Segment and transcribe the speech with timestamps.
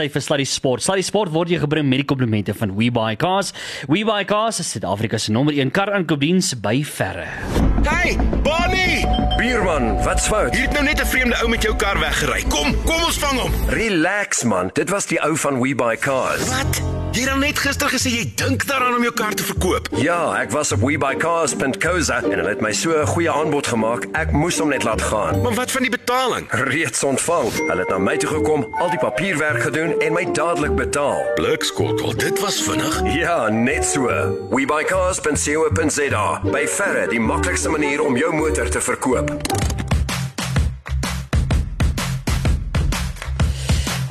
[0.00, 0.84] tyd vir Sluddy Sport.
[0.84, 3.52] Sluddy Sport word jou gebring met die komplimente van WeBuyCars.
[3.90, 7.28] WeBuyCars is Suid-Afrika se nommer 1 kar aankoopdiens by verre.
[7.84, 9.04] Hey, Bonnie!
[9.40, 10.54] Bierman, wat's fout?
[10.56, 12.44] Hier het nou net 'n vreemde ou met jou kar weggery.
[12.48, 13.52] Kom, kom ons vang hom.
[13.68, 16.48] Relax man, dit was die ou van We Buy Cars.
[16.48, 16.99] Wat?
[17.10, 19.88] Jy het net gister gesê jy dink daaraan om jou kar te verkoop.
[19.98, 24.06] Ja, ek was op webuycars.co.za en hulle het my so 'n goeie aanbod gemaak.
[24.14, 25.42] Ek moes hom net laat gaan.
[25.42, 26.46] Maar wat van die betaling?
[26.50, 27.50] Reeds ontvang.
[27.66, 31.18] Hulle het na my toe gekom, al die papierwerk gedoen en my dadelik betaal.
[31.34, 33.02] Blikskottel, dit was vinnig.
[33.14, 34.06] Ja, net so.
[34.50, 36.40] webuycars.co.za.
[36.44, 39.79] By verre die maklikste manier om jou motor te verkoop.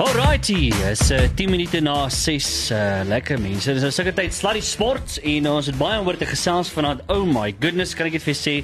[0.00, 2.70] Alrighty, is uh, 10 minute na 6.
[2.72, 3.68] Uh, lekker mense.
[3.68, 7.02] Dis 'n sulke tyd Sluddy Sports en ons het baie oor te gesels vanaand.
[7.12, 8.54] Oh my goodness, kan ek dit vir sê?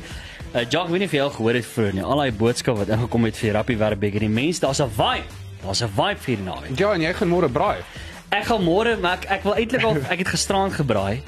[0.55, 2.05] Uh, Jock, weet nie of jy al gehoor het vroeër nie.
[2.09, 4.25] Al daai boodskappe wat ingekom het vir Rappie Werbeker.
[4.25, 5.29] Die mense, daar's 'n vibe.
[5.61, 6.79] Daar's 'n vibe vir die naweek.
[6.81, 7.85] Ja, en jy gaan môre braai.
[8.33, 11.21] Ek gaan môre, maar ek, ek wil eintlik al ek het gisteraand gebraai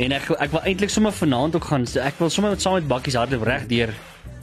[0.00, 1.84] en ek ek wil eintlik sommer vanaand ook gaan.
[2.00, 3.92] Ek wil sommer met saam met bakkies hardloop reg deur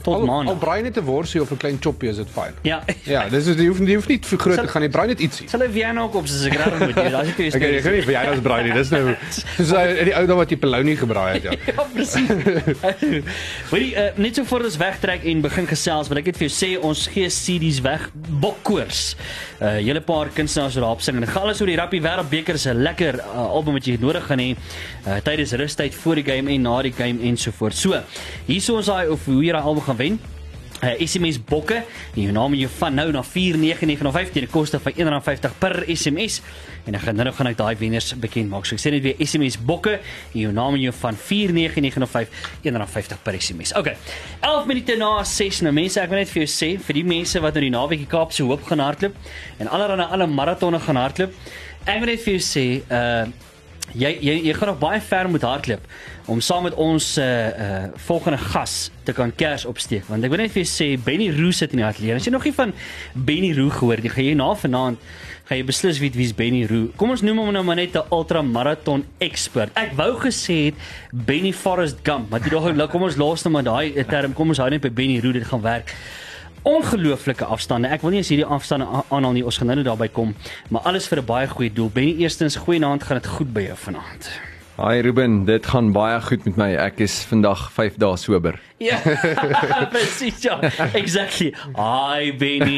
[0.02, 0.58] tot Al, al maandag.
[0.58, 2.52] braai net 'n worsie of 'n klein choppie is dit fyn.
[2.62, 2.82] Ja.
[3.04, 4.88] Ja, dis is jy hoef nie jy hoef nie vir groot te gaan nie.
[4.90, 5.48] Braai net ietsie.
[5.48, 7.10] Sal weer nou ook op soos ek reg moet doen.
[7.12, 8.72] Daar's ek vir Ek ek gaan nie vir jou as braai nie.
[8.72, 11.50] Dis nou soos hy- die ou ding wat jy pelounie gebraai het ja.
[11.76, 12.28] Ja, presies.
[13.70, 16.54] Hoorie, uh, net so voor ons wegtrek en begin gesels, wil ek net vir jou
[16.56, 18.08] sê ons gee CD's weg
[18.40, 19.16] bokkoors.
[19.60, 22.66] uh, Hele paar kunstenaars wat daarop sing en gaan alles oor die Rappie Wêreldbeker is
[22.66, 24.56] 'n lekker uh, album wat jy nodig gaan hê
[25.06, 27.74] uh, tydens rustyd voor die game en na die game en so voort.
[27.74, 27.94] So,
[28.46, 30.20] hierso ons daai of hoe jy daai album gaan wen.
[30.78, 31.80] Uh, SMS bokke
[32.14, 36.40] jou naam en jou van nou na 49905 teen 'n koste van R1.50 per SMS
[36.86, 38.64] en dan gaan nou gaan ek daai wenners bekend maak.
[38.64, 39.98] So ek sê net weer SMS bokke
[40.32, 42.28] en jou naam en jou van 49905
[42.62, 43.74] R1.50 per SMS.
[43.74, 43.96] Okay.
[44.40, 47.40] 11 minute na 6 nou mense, ek wil net vir jou sê vir die mense
[47.40, 49.14] wat nou die naweek die Kaapse Hoop gaan hardloop
[49.58, 51.34] en allerlei alle maratonne gaan hardloop.
[51.86, 53.26] Ek wil net vir jou sê uh
[53.94, 55.86] jy jy jy gaan nog baie ver moet hardloop
[56.28, 60.42] om saam met ons uh uh volgende gas te kan kers opsteek want ek wil
[60.42, 62.14] net vir jou sê Benny Roo sit in die ateljee.
[62.18, 62.74] As jy nog nie van
[63.14, 65.08] Benny Roo gehoor het, gaan jy na vanaand
[65.48, 66.90] gaan jy beslis weet wie's Benny Roo.
[67.00, 69.72] Kom ons noem hom nou maar net 'n ultramarathon expert.
[69.74, 70.74] Ek wou gesê het
[71.12, 74.34] Benny Forrest Gump, maar dit dog kom ons los nou maar daai term.
[74.34, 75.94] Kom ons hou net by Benny Roo, dit gaan werk
[76.62, 77.88] ongelooflike afstande.
[77.88, 79.44] Ek wil nie as hierdie afstande aanhaal nie.
[79.44, 80.34] Ons gaan nou daarby kom,
[80.70, 81.90] maar alles vir 'n baie goeie doel.
[81.90, 84.30] Benny, eerstens, goeienaand, gaan dit goed by jou vanaand?
[84.78, 86.68] Hi Ruben, dit gaan baie goed met my.
[86.78, 88.60] Ek is vandag 5 dae sober.
[88.78, 89.00] Ja,
[89.90, 90.60] presies ja.
[90.94, 91.48] Exactly.
[91.74, 92.76] Hi Benny.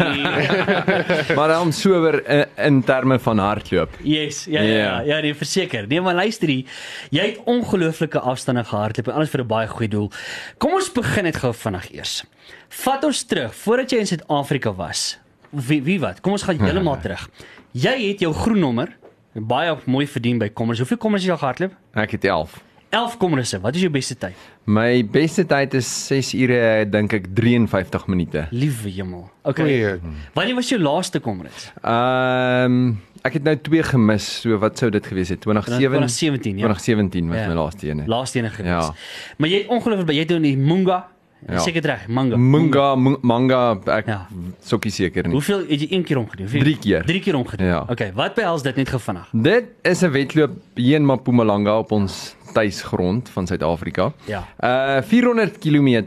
[1.37, 3.99] Maar dan sober in, in terme van hardloop.
[4.01, 5.85] Yes, ja ja ja, ja nee, verseker.
[5.87, 6.65] Nee, maar luister hier.
[7.11, 10.11] Jy het ongelooflike afstande gehardloop en alles vir 'n baie goeie doel.
[10.57, 12.25] Kom ons begin net gou vinnig eers.
[12.71, 15.19] Vat ons terug voordat jy in Suid-Afrika was.
[15.51, 16.21] Wie wie wat?
[16.23, 17.27] Kom ons gaan heeltemal terug.
[17.75, 18.97] Jy het jou groen nommer
[19.35, 20.79] baie mooi verdien by Kommers.
[20.83, 21.75] Hoeveel Kommers het jy al gehardloop?
[22.03, 22.57] Ek het 11.
[22.91, 23.59] 11 Kommerse.
[23.63, 24.39] Wat is jou beste tyd?
[24.67, 26.59] My beste tyd is 6 ure
[26.91, 28.43] dink ek 53 minute.
[28.51, 29.29] Liewe hemel.
[29.47, 29.67] Okay.
[29.69, 30.17] Goeie.
[30.35, 31.69] Wanneer was jou laaste Kommers?
[31.87, 34.27] Ehm ek het nou 2 gemis.
[34.43, 35.43] So wat sou dit gewees het?
[35.45, 36.67] 2007 2017, ja.
[36.73, 37.47] 2017 was Ja.
[37.49, 38.03] my laaste een.
[38.11, 38.71] Laaste ene gewees.
[38.91, 38.95] Ja.
[39.39, 41.01] Maar jy het ongelooflik baie jy doen die Munga.
[41.47, 41.53] Ja.
[41.55, 41.59] Ja.
[41.59, 42.37] Seker reg, Manga.
[42.37, 44.27] Munga Mu- manga ek Ja.
[44.63, 45.33] sokkie seker nie.
[45.33, 46.47] Hoeveel het jy een keer omgedoen?
[46.47, 47.05] Drie keer.
[47.05, 47.67] Drie keer omgedoen.
[47.67, 47.85] Ja.
[47.89, 49.29] Okay, wat behels dit net gou vinnig?
[49.33, 54.13] Dit is 'n wedloop hier in Mpumalanga op ons tuisgrond van Suid-Afrika.
[54.27, 54.45] Ja.
[54.61, 56.05] Uh 400 km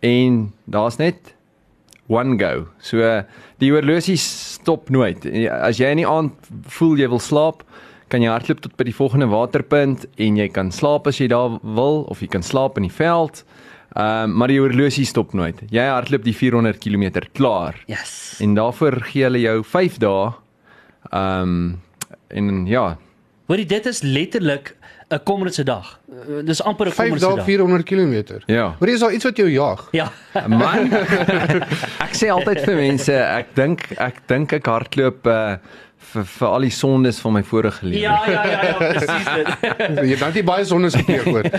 [0.00, 1.34] en daar's net
[2.08, 2.66] one go.
[2.78, 3.22] So
[3.58, 5.24] die horlosie stop nooit.
[5.50, 6.32] As jy in die aand
[6.66, 7.62] voel jy wil slaap,
[8.08, 11.58] kan jy hardloop tot by die volgende waterpunt en jy kan slaap as jy daar
[11.62, 13.44] wil of jy kan slaap in die veld.
[13.96, 15.62] Ehm uh, maar die horlosie stop nooit.
[15.72, 17.78] Jy hardloop die 400 km klaar.
[17.86, 18.36] Yes.
[18.40, 20.32] En daarvoor gee hulle jou 5 dae.
[21.10, 21.82] Ehm um,
[22.28, 22.98] en ja,
[23.48, 24.74] Hoorie, dit is letterlik
[25.08, 26.00] 'n Kommerse dag.
[26.28, 27.44] Uh, Dis amper 'n 5 Kommerse dae dag.
[27.44, 28.40] 400 km.
[28.46, 28.76] Ja.
[28.78, 29.88] Maar is daar iets wat jou jag?
[29.90, 30.12] Ja.
[30.48, 30.92] Man,
[32.06, 35.56] ek sê altyd vir mense, ek dink ek dink ek hardloop uh
[35.98, 38.00] vir vir al die sondes van my vorige lewe.
[38.00, 39.48] Ja, ja, ja, ja, presies dit.
[40.10, 41.44] Jy het nie baie sondes gepleeg hoor.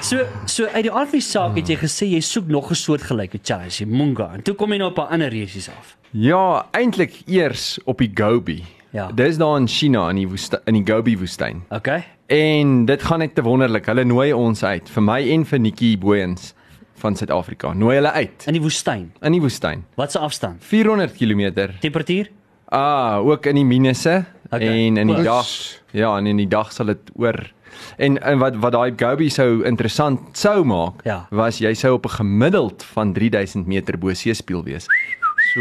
[0.00, 2.74] So so uit die aard van die saak het jy gesê jy soek nog 'n
[2.74, 4.30] soort gelyke challenge, Munga.
[4.34, 5.96] En toe kom jy nou op 'n ander resies af.
[6.10, 8.64] Ja, eintlik eers op die Gobi.
[8.92, 9.12] Ja.
[9.12, 11.62] Dis daar in China in die woestyn in die Gobi woestyn.
[11.70, 12.04] Okay?
[12.26, 13.86] En dit gaan net te wonderlik.
[13.86, 16.54] Hulle nooi ons uit, vir my en vir Nikki Booyens
[16.94, 17.72] van Suid-Afrika.
[17.72, 19.12] Nooi hulle uit In die woestyn.
[19.22, 19.84] in die woestyn.
[19.96, 20.64] Wat se afstand?
[20.64, 21.68] 400 km.
[21.80, 22.30] Temperatuur?
[22.70, 24.66] Ah, ook in die minusse Okay.
[24.86, 25.24] en in die Oes.
[25.24, 25.46] dag.
[25.92, 27.50] Ja, en in die dag sal dit oor
[27.98, 31.26] En en wat wat daai Gobi sou interessant sou maak, Ja.
[31.30, 34.86] was jy sou op 'n gemiddeld van 3000 meter bo seespieël wees.
[35.54, 35.60] So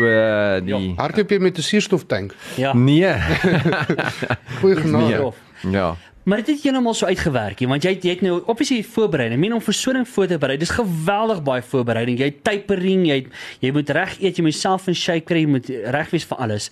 [0.66, 2.34] die Hardloop jy met 'n suurstoftank?
[2.58, 2.74] Ja.
[2.74, 3.14] nee.
[4.62, 5.32] Goeie genade.
[5.64, 5.72] nee.
[5.74, 5.96] Ja.
[6.30, 9.32] Maar dit het heeltemal so uitgewerk, hè, want jy het, jy het nou obviously voorberei.
[9.34, 12.20] Ek meen om vir so 'n voor te berei, dis geweldig baie voorbereiding.
[12.20, 13.28] Jy het tapering, jy het,
[13.62, 16.38] jy moet reg eet, jy moet self in shape kry, jy moet reg wees vir
[16.38, 16.70] alles.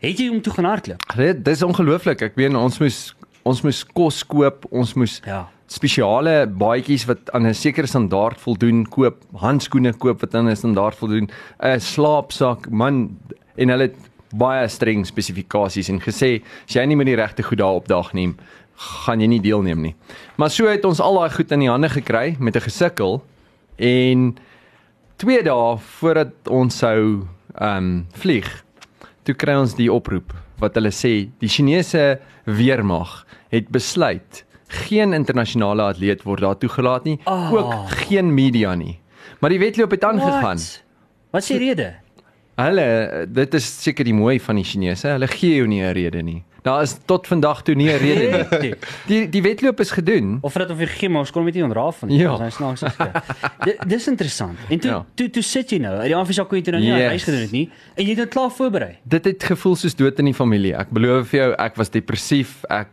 [0.00, 1.00] Het jy om toe gaan hardloop?
[1.16, 2.22] Dit dis ongelooflik.
[2.22, 5.48] Ek weet ons moes ons moes kos koop, ons moes Ja.
[5.66, 10.96] spesiale baadjies wat aan 'n sekere standaard voldoen koop, handskoene koop wat aan 'n standaard
[10.96, 11.28] voldoen,
[11.62, 13.18] 'n slaapsak, man
[13.56, 13.96] en hulle het
[14.32, 18.36] baie streng spesifikasies en gesê as jy nie met die regte goed daar opdag neem,
[18.76, 19.94] gaan jy nie deelneem nie.
[20.36, 23.22] Maar so het ons al daai goed in die hande gekry met 'n gesukkel
[23.78, 24.36] en
[25.16, 27.26] 2 dae voordat ons sou
[27.60, 28.64] ehm um, vlieg,
[29.22, 35.82] toe kry ons die oproep wat hulle sê die Chinese weermag het besluit geen internasionale
[35.82, 37.52] atleet word daar toegelaat nie, Ah.
[37.52, 38.98] ook geen media nie.
[39.40, 40.58] Maar die wedloop het aangegaan.
[41.30, 41.94] Wat is die rede?
[42.56, 46.22] Hulle dit is seker die mooi van die Chinese, hulle gee jou nie 'n rede
[46.22, 46.44] nie.
[46.64, 48.58] Daar is tot vandag toe nie 'n rede nie.
[48.60, 48.74] Nee.
[49.06, 50.38] Die die wedloop is gedoen.
[50.40, 52.36] Of dat of vir gee maar ons kon met nie ontraaf van Ja.
[52.36, 53.10] Dis snaaks gekry.
[53.64, 54.58] Di- Dis interessant.
[54.70, 55.04] En toe Ja.
[55.14, 56.02] toe toe sit jy nou.
[56.02, 57.08] Die aanvisa kon jy nou nie Yes.
[57.08, 58.96] reis gedoen het nie en jy het dit klaar voorberei.
[59.04, 60.74] Dit het gevoel soos dood in die familie.
[60.76, 62.64] Ek beloof vir jou, ek was depressief.
[62.70, 62.88] Ek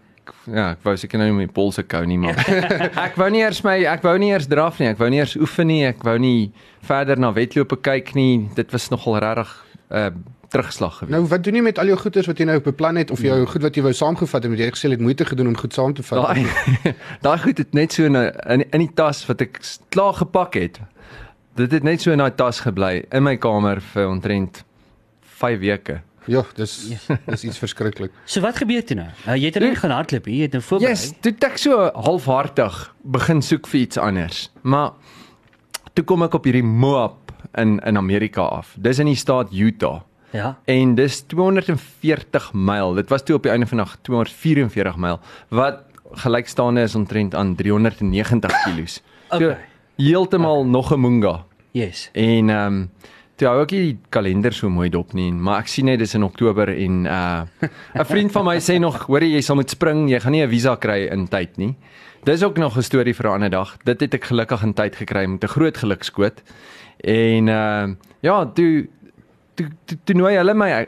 [0.53, 2.35] ja, ek wou seker nou nie my polse kou nie, maar
[3.07, 4.87] ek wou nie eers my ek wou nie eers draf nie.
[4.89, 5.85] Ek wou nie eers oefen nie.
[5.85, 6.51] Ek wou nie
[6.81, 8.49] verder na wedlope kyk nie.
[8.55, 10.09] Dit was nogal regtig 'n uh,
[10.51, 11.15] terugslag geweest.
[11.15, 13.37] Nou wat doen jy met al jou goeders wat jy nou beplan het of jou
[13.47, 14.57] goed wat jy wou saamgevat het?
[14.59, 16.25] Jy het gesê jy het moeite gedoen om goed saam te vat.
[16.27, 16.93] Daai
[17.25, 19.61] daai goed het net so in 'n in, in die tas wat ek
[19.95, 20.81] klaar gepak het.
[21.55, 24.63] Dit het net so in daai tas gebly in my kamer vir omtrent
[25.39, 26.01] 5 weke.
[26.27, 26.75] Ja, dis
[27.25, 28.11] dis iets verskriklik.
[28.25, 29.07] So wat gebeur toe nou?
[29.25, 30.93] Uh, jy het nou nie gaan hardloop nie, jy het nou voorberei.
[30.93, 34.49] Yes, toe ek so halfhartig begin soek vir iets anders.
[34.61, 34.91] Maar
[35.95, 38.75] toe kom ek op hierdie Moab in in Amerika af.
[38.77, 40.01] Dis in die staat Utah.
[40.31, 40.57] Ja.
[40.65, 42.93] En dis 240 myl.
[42.93, 45.19] Dit was toe op die einde van die nag 244 myl
[45.49, 49.01] wat gelykstaande is omtrent aan 390 kilos.
[49.29, 49.57] So Okay.
[49.97, 51.45] heeltemal nog 'n munga.
[51.71, 52.09] Yes.
[52.13, 52.89] En ehm um,
[53.35, 56.23] toe hou ek die kalender so mooi dop nie, maar ek sien net dis in
[56.23, 57.41] Oktober en uh
[57.95, 60.43] 'n vriend van my sê nog, hoor jy, jy sal moet spring, jy gaan nie
[60.45, 61.75] 'n visa kry in tyd nie.
[62.23, 63.77] Dis ook nog 'n storie vir 'n ander dag.
[63.83, 66.41] Dit het ek gelukkig in tyd gekry met 'n groot gelukskoot.
[67.03, 68.87] En ehm uh, ja, toe
[69.61, 70.85] toe toe, toe nooi hulle my uh,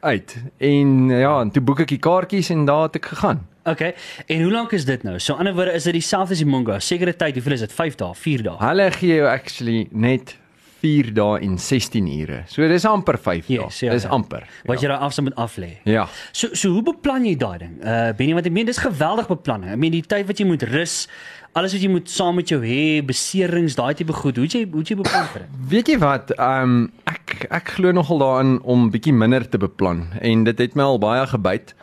[0.00, 0.36] uit.
[0.58, 3.46] En ja, en toe boek ek die kaartjies en daar het ek gegaan.
[3.68, 3.94] Okay.
[4.26, 5.18] En hoe lank is dit nou?
[5.20, 6.78] So ander woorde is dit dieselfde as die Monga.
[6.80, 7.72] Sekere tyd, hoeveel is dit?
[7.76, 8.56] 5 dae, 4 dae.
[8.62, 10.36] Hulle gee jou actually net
[10.80, 12.42] 4 dae en 16 ure.
[12.50, 13.56] So dis amper 5 dae.
[13.58, 14.12] Yes, ja, dis ja.
[14.16, 14.46] amper.
[14.68, 15.70] Wat jy daai afstand moet aflê.
[15.88, 16.06] Ja.
[16.32, 17.76] So so hoe beplan jy daai ding?
[17.80, 19.74] Uh Benny, want ek meen dis geweldig beplanning.
[19.74, 21.04] Ek meen die tyd wat jy moet rus,
[21.58, 24.38] alles wat jy moet saam met jou hê, beserings, daai tipe goed.
[24.40, 25.56] Hoe jy hoe jy beplan vir dit?
[25.74, 26.34] Weet jy wat?
[26.38, 30.78] Ehm um, ek ek glo nogal daarin om bietjie minder te beplan en dit het
[30.78, 31.74] my al baie gebyt.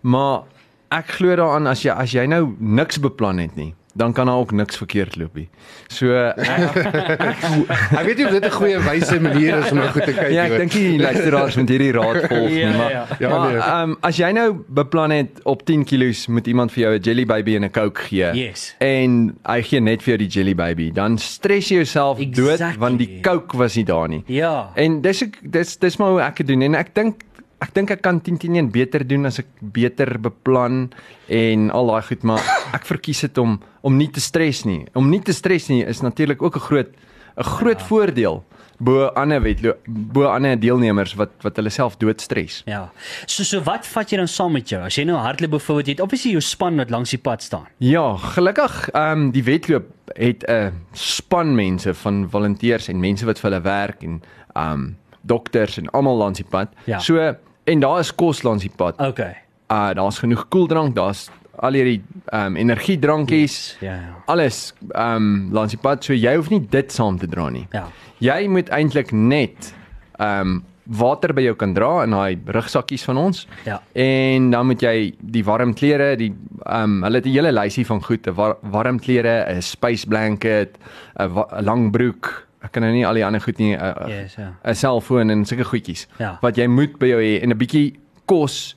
[0.00, 0.42] Maar
[0.90, 4.36] ek glo daaraan as jy as jy nou niks beplan het nie, dan kan daar
[4.36, 5.48] ook niks verkeerd loop nie.
[5.88, 6.36] So ek,
[7.98, 10.30] Ek weet nie of dit 'n goeie wyse manier is om na goed te kyk
[10.30, 13.06] ja, ek dink die luisteraars moet hierdie raad volg nie, Ja, maar ja.
[13.20, 13.58] Ja, maar nee.
[13.60, 17.02] ehm um, as jy nou beplan het op 10 kg moet iemand vir jou 'n
[17.02, 18.74] jelly baby en 'n coke gee Yes.
[18.78, 22.78] en hy gee net vir jou die jelly baby, dan stres jy jouself dood Exactly.
[22.78, 24.22] want die coke was nie daar nie.
[24.26, 24.70] Ja.
[24.76, 27.22] En dis ek dis dis maar hoe ek dit doen en ek dink
[27.60, 30.90] ek dink ek kan 10 10 1 beter doen as ek beter beplan
[31.28, 32.40] en al daai goed maar
[32.76, 34.86] ek verkies dit om om nie te stres nie.
[34.94, 36.90] Om nie te stres nie is natuurlik ook 'n groot
[37.36, 37.86] 'n groot ja.
[37.86, 38.44] voordeel
[38.80, 42.62] bo ander wedloop bo ander deelnemers wat wat hulle self doodstres.
[42.66, 42.90] Ja.
[43.26, 44.80] So so wat vat jy dan saam met jou?
[44.82, 47.68] As jy nou hardloop byvoorbeeld, jy het obviously jou span wat langs die pad staan.
[47.78, 53.38] Ja, gelukkig ehm um, die wedloop het 'n span mense van volonteërs en mense wat
[53.38, 54.22] vir hulle werk en
[54.54, 56.68] ehm um, dokters en almal langs die pad.
[56.84, 56.98] Ja.
[56.98, 59.00] So en daar is kos langs die pad.
[59.00, 59.36] Okay.
[59.70, 61.28] Uh daar's genoeg koeldrank, daar's
[61.60, 62.02] al hierdie
[62.32, 64.14] ehm um, energiedrankies, Ja, ja.
[64.26, 66.04] alles ehm um, langs die pad.
[66.04, 67.66] So jy hoef nie dit saam te dra nie.
[67.72, 67.86] Ja.
[68.18, 69.74] Jy moet eintlik net
[70.18, 73.44] ehm um, water by jou kan dra in daai rugsakkies van ons.
[73.64, 73.76] Ja.
[73.94, 76.32] En dan moet jy die warm klere, die
[76.66, 80.06] ehm um, hulle het 'n hele lysie van goed, 'n war, warm klere, 'n space
[80.06, 80.78] blanket,
[81.18, 82.46] 'n wa- 'n lang broek.
[82.62, 84.52] Ek kan nou nie al die ander goed nie, 'n uh, Yes, ja.
[84.64, 86.38] 'n selfoon en sulke goedjies Ja.
[86.42, 87.94] wat jy moet by jou hê en 'n bietjie
[88.26, 88.76] kos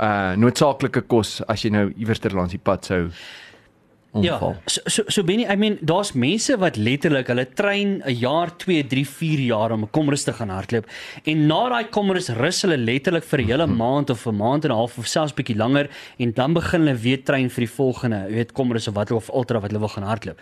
[0.00, 3.10] uh noodsaaklike kos as jy nou iewers ter langs die pad sou
[4.14, 4.50] omval.
[4.54, 8.50] Ja, so so, so Benny, I mean, daar's mense wat letterlik hulle trein 'n jaar,
[8.56, 10.86] 2, 3, 4 jaar om 'n komrus te gaan hardloop
[11.24, 14.70] en na daai komrus rus hulle letterlik vir 'n hele maand of 'n maand en
[14.70, 15.88] 'n half of selfs bietjie langer
[16.18, 19.28] en dan begin hulle weer trein vir die volgende, jy weet, komrus of wat of
[19.34, 20.38] ultra wat hulle wil gaan hardloop.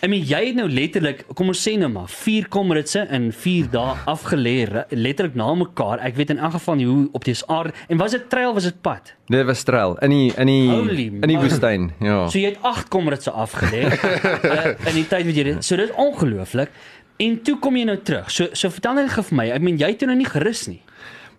[0.00, 3.66] I mean, jy het nou letterlik, kom ons sê nou maar, 4 komritse in 4
[3.68, 4.54] dae afgelê,
[4.96, 6.00] letterlik na mekaar.
[6.08, 8.64] Ek weet in elk geval nie hoe op die aard en was dit trail was
[8.64, 9.12] dit pad?
[9.28, 12.22] Dit was trail in die in die Holy in die woestyn, ja.
[12.32, 15.60] So jy het 8 komritse afgelê uh, in die tyd wat jy dit.
[15.68, 16.72] So dit is ongelooflik.
[17.20, 18.32] En toe kom jy nou terug.
[18.32, 19.46] So so vertel net gou vir my.
[19.58, 20.80] Ek meen jy het nou nie gerus nie.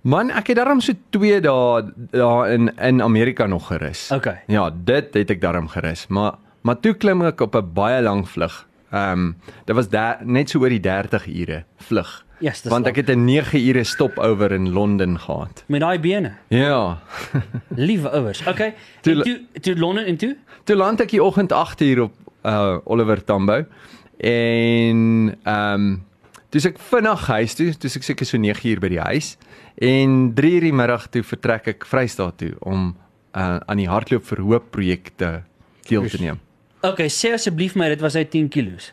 [0.05, 1.81] Man, ek het daarom so 2 dae
[2.13, 4.11] daar in in Amerika nog gerus.
[4.13, 4.45] Okay.
[4.53, 8.27] Ja, dit het ek daarom gerus, maar maar toe klim ek op 'n baie lang
[8.29, 8.67] vlug.
[8.91, 12.25] Ehm um, dit was daar net so oor die 30 ure vlug.
[12.39, 15.63] Yes, Want ek het 'n 9 ure stopover in Londen gehad.
[15.67, 16.33] Met daai bene.
[16.49, 16.97] Ja.
[17.75, 18.47] Liewe ouers.
[18.47, 18.73] Okay.
[19.01, 20.37] Toe- toe toe Londen en toe?
[20.63, 22.13] Toe land ek die oggend 8 uur op
[22.43, 23.65] uh Oliver Tambo
[24.17, 26.03] en ehm um,
[26.49, 29.37] dis ek vinnig huis toe, dis ek seker so 9 uur by die huis
[29.81, 32.95] en 3 uur die middag toe vertrek ek Vrystaat toe om
[33.37, 35.43] uh aan die hardloop vir hoop projekte
[35.87, 36.39] deel te neem.
[36.83, 38.91] Okay, sê asseblief my dit was hy 10 kilos.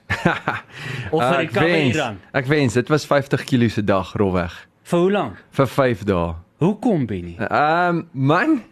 [1.14, 2.18] of vir die wens, dan.
[2.36, 4.52] ek wens dit was 50 kg se dag rofweg
[4.88, 5.38] Vir hoe lank?
[5.56, 6.34] vir 5 dae.
[6.60, 7.36] Hoekom Benny?
[7.38, 8.62] Ehm um, man,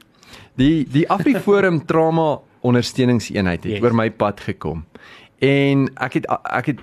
[0.56, 3.82] die die Afriforum trauma ondersteuningseenheid het Yes.
[3.82, 4.84] oor my pad gekom.
[5.40, 6.80] En ek het ek het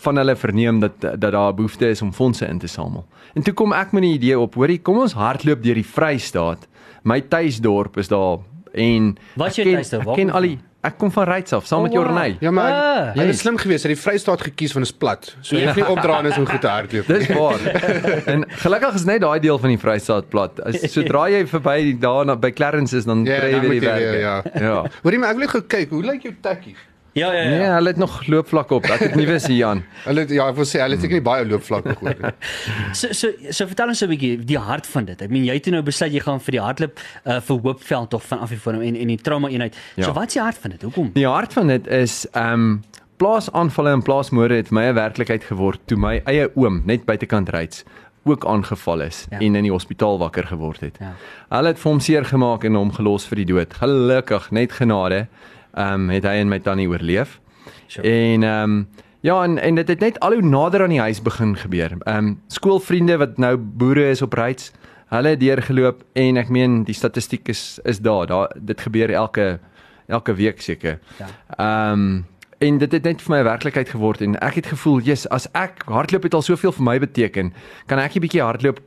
[0.00, 3.04] van hulle verneem dat dat daar 'n behoefte is om fondse in te samel.
[3.34, 6.66] En toe kom ek met 'n idee op, hoorie, kom ons hardloop deur die Vrystaat.
[7.04, 8.38] My tuisdorp is daar
[8.74, 10.08] en Wat is jou tuisdorp?
[10.08, 12.06] Ek ken al die ek kom van Ryds af saam met Oh, wow.
[12.06, 12.36] Jorney.
[12.40, 13.38] Ja, maar Ah, hy het yes.
[13.44, 13.84] slim geweest.
[13.84, 15.36] Hy het die Vrystaat gekies van 'n plat.
[15.40, 17.08] So jy hoef nie opdraande is om goed te hardloop.
[17.08, 17.18] nie.
[17.18, 17.60] Dis waar.
[18.32, 20.60] en gelukkig is net daai deel van die Vrystaat plat.
[20.66, 23.80] As sodra jy verby daar na by Clarence is, dan Ja, kry jy dan weer
[23.80, 24.20] die jy werk.
[24.20, 24.42] ja.
[24.60, 24.84] ja.
[25.02, 26.74] Hoorie maar ek wil gou kyk, hoe lyk jou tekkie?
[27.12, 27.74] Ja ja Nee, ja.
[27.74, 28.86] hulle het nog loopvlak op.
[28.88, 29.82] Ek het nie wis hier Jan.
[30.08, 32.32] Hulle ja, ek wil sê hulle het seker nie baie loopvlakke gehoor nie.
[33.00, 35.20] So so so vertel ons 'n bietjie die hart van dit.
[35.22, 38.24] Ek meen jy het nou besluit jy gaan vir die hardloop uh, vir Hoopveld tog
[38.30, 39.76] van Afriforum en en die trauma eenheid.
[39.96, 40.04] Ja.
[40.04, 40.82] So wat is die hart van dit?
[40.82, 41.12] Hoekom?
[41.12, 42.80] Die hart van dit is ehm um,
[43.22, 47.84] plaasaanvalle en plaasmoorde het my 'n werklikheid geword toe my eie oom net buitekant Ryds
[48.24, 49.38] ook aangeval is ja.
[49.38, 50.96] en in die hospitaal wakker geword het.
[51.00, 51.12] Ja.
[51.48, 53.74] Hulle het vir hom seer gemaak en hom gelos vir die dood.
[53.74, 55.26] Gelukkig, net genade,
[55.74, 57.40] ehm um, het hy en my tannie oorleef.
[57.86, 58.08] Sure.
[58.08, 58.88] En ehm um,
[59.20, 61.96] ja, en en dit het net al hoe nader aan die huis begin gebeur.
[61.98, 64.72] Ehm um, skoolvriende wat nou boere is op Ryds,
[65.12, 68.26] hulle het deurgeloop en ek meen die statistiek is is daar.
[68.26, 69.58] Daar dit gebeur elke
[70.06, 70.98] elke week seker.
[71.18, 71.28] Ja.
[71.56, 72.26] Ehm um,
[72.62, 75.50] en dit het net vir my 'n werklikheid geword en ek het gevoel, "Jesus, as
[75.52, 77.52] ek hardloop het al soveel vir my beteken,
[77.86, 78.80] kan ek 'n bietjie hardloop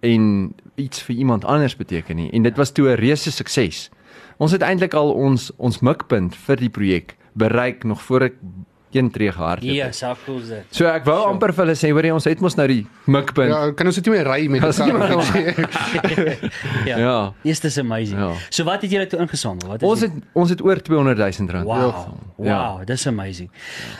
[0.00, 3.90] en iets vir iemand anders beteken nie." En dit was toe 'n reuse sukses.
[4.38, 8.34] Ons het eintlik al ons ons mikpunt vir die projek bereik nog voor ek
[8.96, 9.94] een tree gehardloop Ja, het.
[9.98, 10.64] so cool is dit.
[10.70, 11.28] So ek wou Sure.
[11.32, 13.50] amper vir hulle sê, hoorie, ons het mos nou die mikpunt.
[13.50, 16.16] Ja, kan ons dit nie meer ry met die kar?
[16.86, 16.96] Ja.
[16.98, 17.16] Ja.
[17.44, 18.18] Yes, dis amazing.
[18.18, 18.30] Ja.
[18.48, 19.66] So wat het julle toe ingesamel?
[19.68, 21.64] Wat is Ons die- het ons het oor 200 000 rand.
[21.66, 22.46] Wow.
[22.46, 22.58] Ja.
[22.76, 23.50] Wow, dis amazing.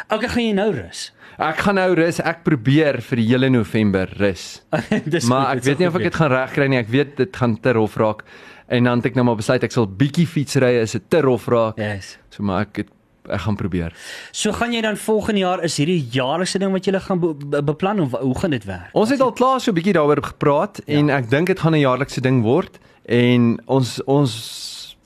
[0.08, 1.12] Okay, gaan jy nou rus?
[1.38, 2.20] Ek gaan nou rus.
[2.20, 4.62] Ek probeer vir die hele November rus.
[5.04, 6.78] dis maar ek weet nie of ek dit gaan regkry nie.
[6.80, 8.24] Ek weet dit gaan te rof raak.
[8.68, 11.46] En dan het ek nou maar besluit ek sal bietjie fietsry as dit te rof
[11.48, 11.78] raak.
[11.78, 12.18] Yes.
[12.30, 12.88] So maar ek het,
[13.28, 13.94] ek gaan probeer.
[14.32, 17.62] So gaan jy dan volgende jaar is hierdie jaarlikse ding wat jy gaan be be
[17.62, 18.90] beplan of hoe gaan dit werk?
[18.92, 20.98] Ons het al klaar so 'n bietjie daaroor gepraat ja.
[20.98, 24.32] en ek dink dit gaan 'n jaarlikse ding word en ons ons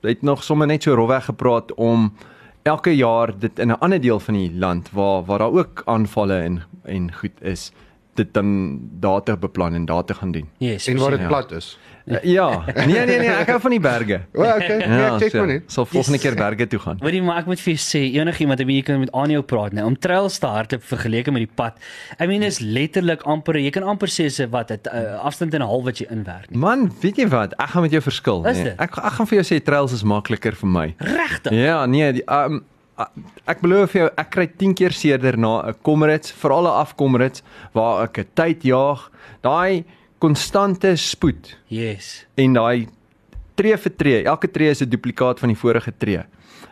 [0.02, 2.12] het nog sommer net so rofweg gepraat om
[2.62, 6.40] elke jaar dit in 'n ander deel van die land waar waar daar ook aanvalle
[6.40, 7.72] en en goed is
[8.14, 10.48] dit dan daar te beplan en daar te gaan doen.
[10.58, 10.86] Yes.
[10.86, 11.26] En waar dit Ja.
[11.28, 11.78] plat is.
[12.07, 14.21] Uh, ja, nee nee nee, ek hou van die berge.
[14.35, 14.78] O, okay.
[14.80, 15.62] Ja, ek check maar net.
[15.71, 16.23] Sal volgende Yes.
[16.23, 16.99] keer berge toe gaan.
[17.04, 19.73] Jy maar ek moet vir jou sê enigiemand wie jy kan met aan jou praat
[19.73, 21.76] nou om trails te hardloop vergeleke met die pad.
[22.19, 25.61] I mean is letterlik amper jy kan amper sê se wat dit uh, afstand en
[25.62, 26.50] 'n half wat jy inwerk.
[26.50, 26.59] nie.
[26.59, 27.52] Man, weet jy wat?
[27.59, 28.42] Ek gaan met jou verskil.
[28.42, 28.75] Nee.
[28.78, 30.95] Ek ek gaan vir jou sê trails is makliker vir my.
[30.99, 31.52] Regtig?
[31.52, 32.64] Ja, nee, die um
[33.49, 37.42] ek beloof jou, ek kry 10 keer seerder na 'n komrits, veral 'n afkomrits
[37.73, 39.11] waar ek 'n tyd jaag.
[39.42, 39.85] Daai
[40.20, 42.26] konstante spoed Yes.
[42.36, 42.88] en daai
[43.58, 46.22] tree vir tree, elke tree is 'n duplikaat van die vorige tree.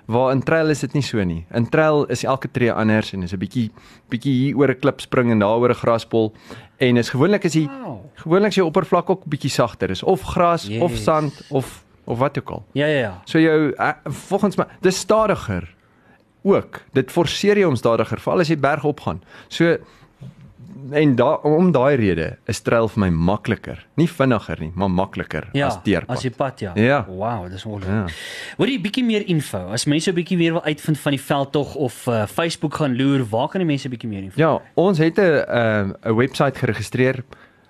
[0.07, 1.45] Waar in trail is dit nie so nie.
[1.53, 3.71] In trail is elke tree anders en is 'n bietjie
[4.11, 6.33] bietjie hier oor 'n klip spring en daar oor 'n graspol
[6.79, 8.01] en is gewoonlik is die Wow.
[8.15, 9.91] gewoonlik is die oppervlak ook bietjie sagter.
[9.91, 10.83] Is of gras yes.
[10.83, 12.65] of sand of of wat ook al.
[12.73, 13.21] Ja ja ja.
[13.25, 15.75] So jou uh, volgens my dis stadiger
[16.43, 16.81] ook.
[16.93, 19.23] Dit forceer jou om stadiger veral as jy berg op gaan.
[19.49, 19.77] So
[20.93, 23.79] en da om daai rede is trail vir my makliker.
[23.97, 26.17] Nie vinniger nie, maar makliker Ja, as deurpad.
[26.17, 26.73] as die pad ja.
[26.77, 27.05] Ja.
[27.09, 27.71] Wow, dis Ja.
[27.71, 28.15] ongelooflik.
[28.59, 29.59] Wil jy bietjie meer info?
[29.73, 33.25] As mense 'n bietjie meer wil uitvind van die veldtog of uh, Facebook gaan loer,
[33.31, 34.41] waar kan die mense bietjie meer info?
[34.41, 37.25] Ja, ons het 'n ehm, 'n webwerf geregistreer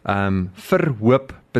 [0.07, 0.50] um,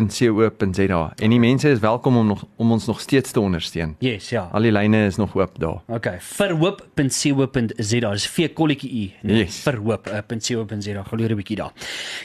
[0.07, 3.95] verhoop.co.za en die mense is welkom om nog om ons nog steeds te ondersteun.
[3.99, 4.47] Yes, ja.
[4.53, 5.81] Al die lyne is nog oop daar.
[5.87, 8.11] Okay, verhoop.co.za.
[8.11, 9.11] Dis V kolletjie u.
[9.21, 9.59] Nee, Yes.
[9.63, 11.03] Verhoop.co.za.
[11.03, 11.71] Geloer 'n bietjie daar.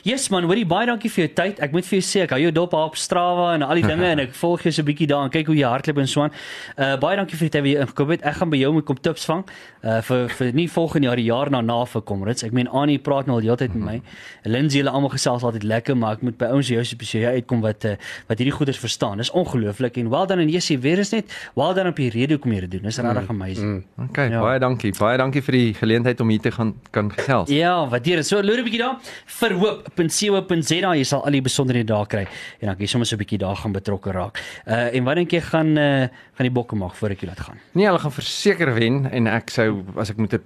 [0.02, 1.58] Yes man, hoorie baie dankie vir jou tyd.
[1.60, 4.04] Ek moet vir jou sê ek hou jou dop op Strava en al die dinge
[4.06, 6.22] en ek volg jou so 'n bietjie daar en kyk hoe jy hardloop en so
[6.22, 6.32] aan.
[6.78, 8.22] Uh baie dankie vir die tyd wat jy ingekom het.
[8.22, 9.44] Ek gaan by jou moet kom tips vang.
[9.82, 12.42] Uh vir vir nie volgende jaar die jaar daarna vir Comrades.
[12.44, 14.02] Ek meen Annie praat nou al heeltyd met my.
[14.44, 17.84] Lindsay hulle almal gesels altyd lekker, maar ek moet by ouens jou spesiaal uitkom wat
[17.88, 17.94] uh,
[18.28, 19.18] wat hierdie goeders verstaan.
[19.22, 22.36] Dis ongelooflik en wel dan en jy weer is net wel dan op die rede
[22.36, 22.82] hoekom jy dit doen.
[22.88, 23.84] Dis regtig amazing.
[24.10, 24.40] Okay, Ja.
[24.40, 24.92] baie dankie.
[24.98, 27.48] Baie dankie vir die geleentheid om hier te gaan kan gesels.
[27.50, 28.26] Ja, waardeer dit.
[28.26, 28.98] So loer 'n bietjie daar.
[29.26, 30.94] Verhoop.co.za.
[30.94, 32.24] Jy sal al die besonderhede daar kry
[32.60, 34.38] en dan kan jy sommer so 'n bietjie daar gaan betrokke raak.
[34.66, 37.40] Uh en wat dink jy gaan uh gaan die bokke maak voor ek jy laat
[37.40, 37.58] gaan?
[37.72, 40.42] Nee, hulle gaan verseker wen en ek sou as ek moet 'n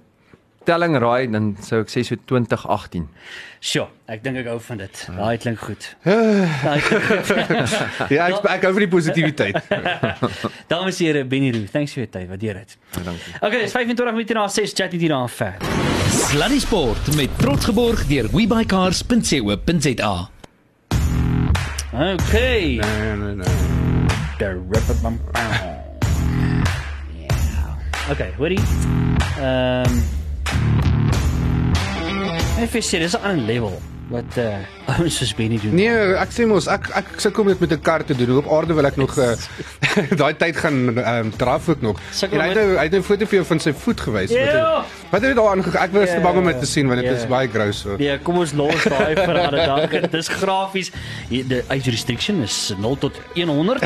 [0.69, 3.07] telling raai dan sou ek sê so 2018.
[3.59, 4.99] Sjoe, ek dink ek hou van dit.
[5.17, 5.87] Daai klink goed.
[6.65, 7.31] Daai klink goed.
[8.15, 9.57] Ja, ek ek hou van die positiwiteit.
[10.71, 12.27] Dames en here, Benny Roo, thanks vir jou tyd.
[12.31, 12.77] Waardeer dit.
[12.95, 13.33] Baie dankie.
[13.41, 15.57] Okay, dis 25 minute na 6 chat hier aan ver.
[16.29, 20.13] Sluddy Sport met trots geborg deur webycars.co.za.
[21.89, 22.77] Okay.
[22.77, 23.57] Nee, nee, nee.
[24.39, 25.19] The ripper bum.
[27.17, 28.11] Yeah.
[28.13, 28.61] Okay, hoorie.
[29.39, 30.18] Ehm um,
[32.59, 33.75] Ek sê dis 'n ander level
[34.11, 35.73] wat uh ouens soos Benny doen.
[35.75, 38.37] Nee, ek sê mos ek ek sukkel met met 'n kar te doen.
[38.37, 39.33] Op aarde wil ek nog uh,
[40.21, 41.99] daai tyd gaan ehm um, draf ook nog.
[42.11, 44.29] Sukkel En hy het nou hy het 'n foto vir jou van sy voet gewys.
[44.31, 44.77] Wat Ja.
[44.79, 45.81] het- Wat het jy daar aangegaan?
[45.83, 47.15] Ek was Ja, te bang om ja, dit te sien want dit ja.
[47.17, 47.95] is baie gross so.
[47.97, 49.89] Nee, kom ons los daai vir ander dag.
[50.17, 50.91] Dis grafies.
[51.29, 53.79] Die die age restriction is 0 tot 100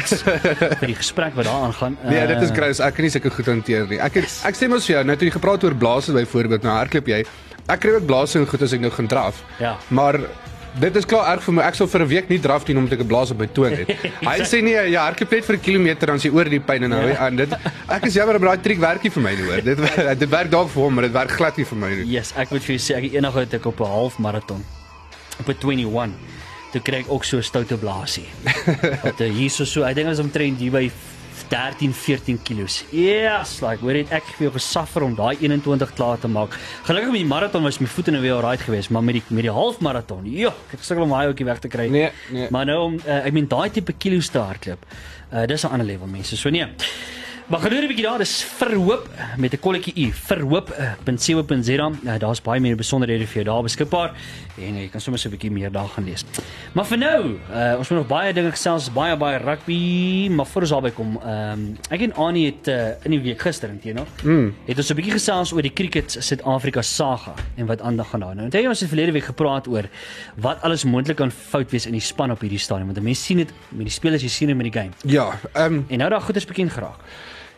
[0.79, 1.97] vir die gesprek wat daar aangaan.
[2.03, 2.79] Nee, dit is Uh, gross.
[2.79, 3.99] Ek kan nie sulke goed hanteer nie.
[3.99, 6.75] Ek het, ek sê mos vir jou, nou toe jy gepraat oor blaas byvoorbeeld, nou
[6.75, 7.23] hardloop jy.
[7.69, 9.43] Ek kry ook blaas en goed as ek nou gaan draf.
[9.59, 9.77] Ja.
[9.87, 10.19] Maar
[10.79, 11.63] Dit is klaar erg vir my.
[11.67, 13.73] Ek sal vir 'n week nie draf doen omdat ek 'n blaas op my toon
[13.77, 13.89] het.
[14.21, 16.83] Hy sê nee, ja, hardloop net vir 'n kilometer dan is jy oor die pyn
[16.83, 17.17] en nou ja.
[17.17, 17.49] aan dit.
[17.87, 19.61] Ek is jammer maar daai triek werk nie vir my nie hoor.
[19.61, 19.77] Dit
[20.21, 22.05] dit werk dalk vir hom, maar dit werk glad nie vir my nie.
[22.09, 24.65] Yes, ek moet vir jou sê ek eendag het ek op 'n half maraton
[25.39, 26.17] op 'n 21
[26.73, 28.25] toe kry ek ook so 'n stoute blaasie.
[29.05, 30.89] Wat uh, hier so so, ek dink dit is omtrent hier by
[31.53, 32.79] 13 14 kilos.
[32.89, 36.55] Yes, like hoor het ek vir jou gesuffer om daai 21 klaar te maak.
[36.87, 39.45] Gelukkig met die maraton was my voete nou weer alright geweest, maar met die met
[39.45, 41.85] die halfmaraton, ja, ek het gesukkel om daai ouetjie weg te kry.
[41.93, 42.47] Nee, nee.
[42.49, 44.87] Maar nou om uh, ek meen daai tipe kilos te hardloop.
[45.29, 46.37] Uh, dis 'n ander level mense.
[46.37, 46.65] So nee.
[47.47, 50.11] Maar gedoen 'n bietjie daar, dis verhoop met 'n kolletjie u.
[50.13, 51.91] Verhoop.co.za.
[52.03, 54.11] Uh, Daar's baie meer besonderhede vir jou daar beskikbaar
[54.57, 56.23] en jy kan sommer so 'n bietjie meer daar gaan lees.
[56.71, 60.61] Maar vir nou, uh, ons moet nog baie dinge gesels, baie baie rugby, maar voor
[60.61, 63.93] ons daarby kom, ehm um, ek en Annie het uh, in die week gister intee
[63.93, 64.55] nog, mm.
[64.65, 68.35] het ons 'n bietjie gesels oor die cricket Suid-Afrika saga en wat aandag gaan daar.
[68.35, 69.83] Nou, onthou jy ons het verlede week gepraat oor
[70.35, 73.37] wat alles moontlik kan fout wees in die span op hierdie stadium, want mense sien
[73.37, 74.91] dit met die spelers, jy sien dit met die game.
[75.05, 76.99] Ja, ehm um, En nou daar goeders bekend geraak.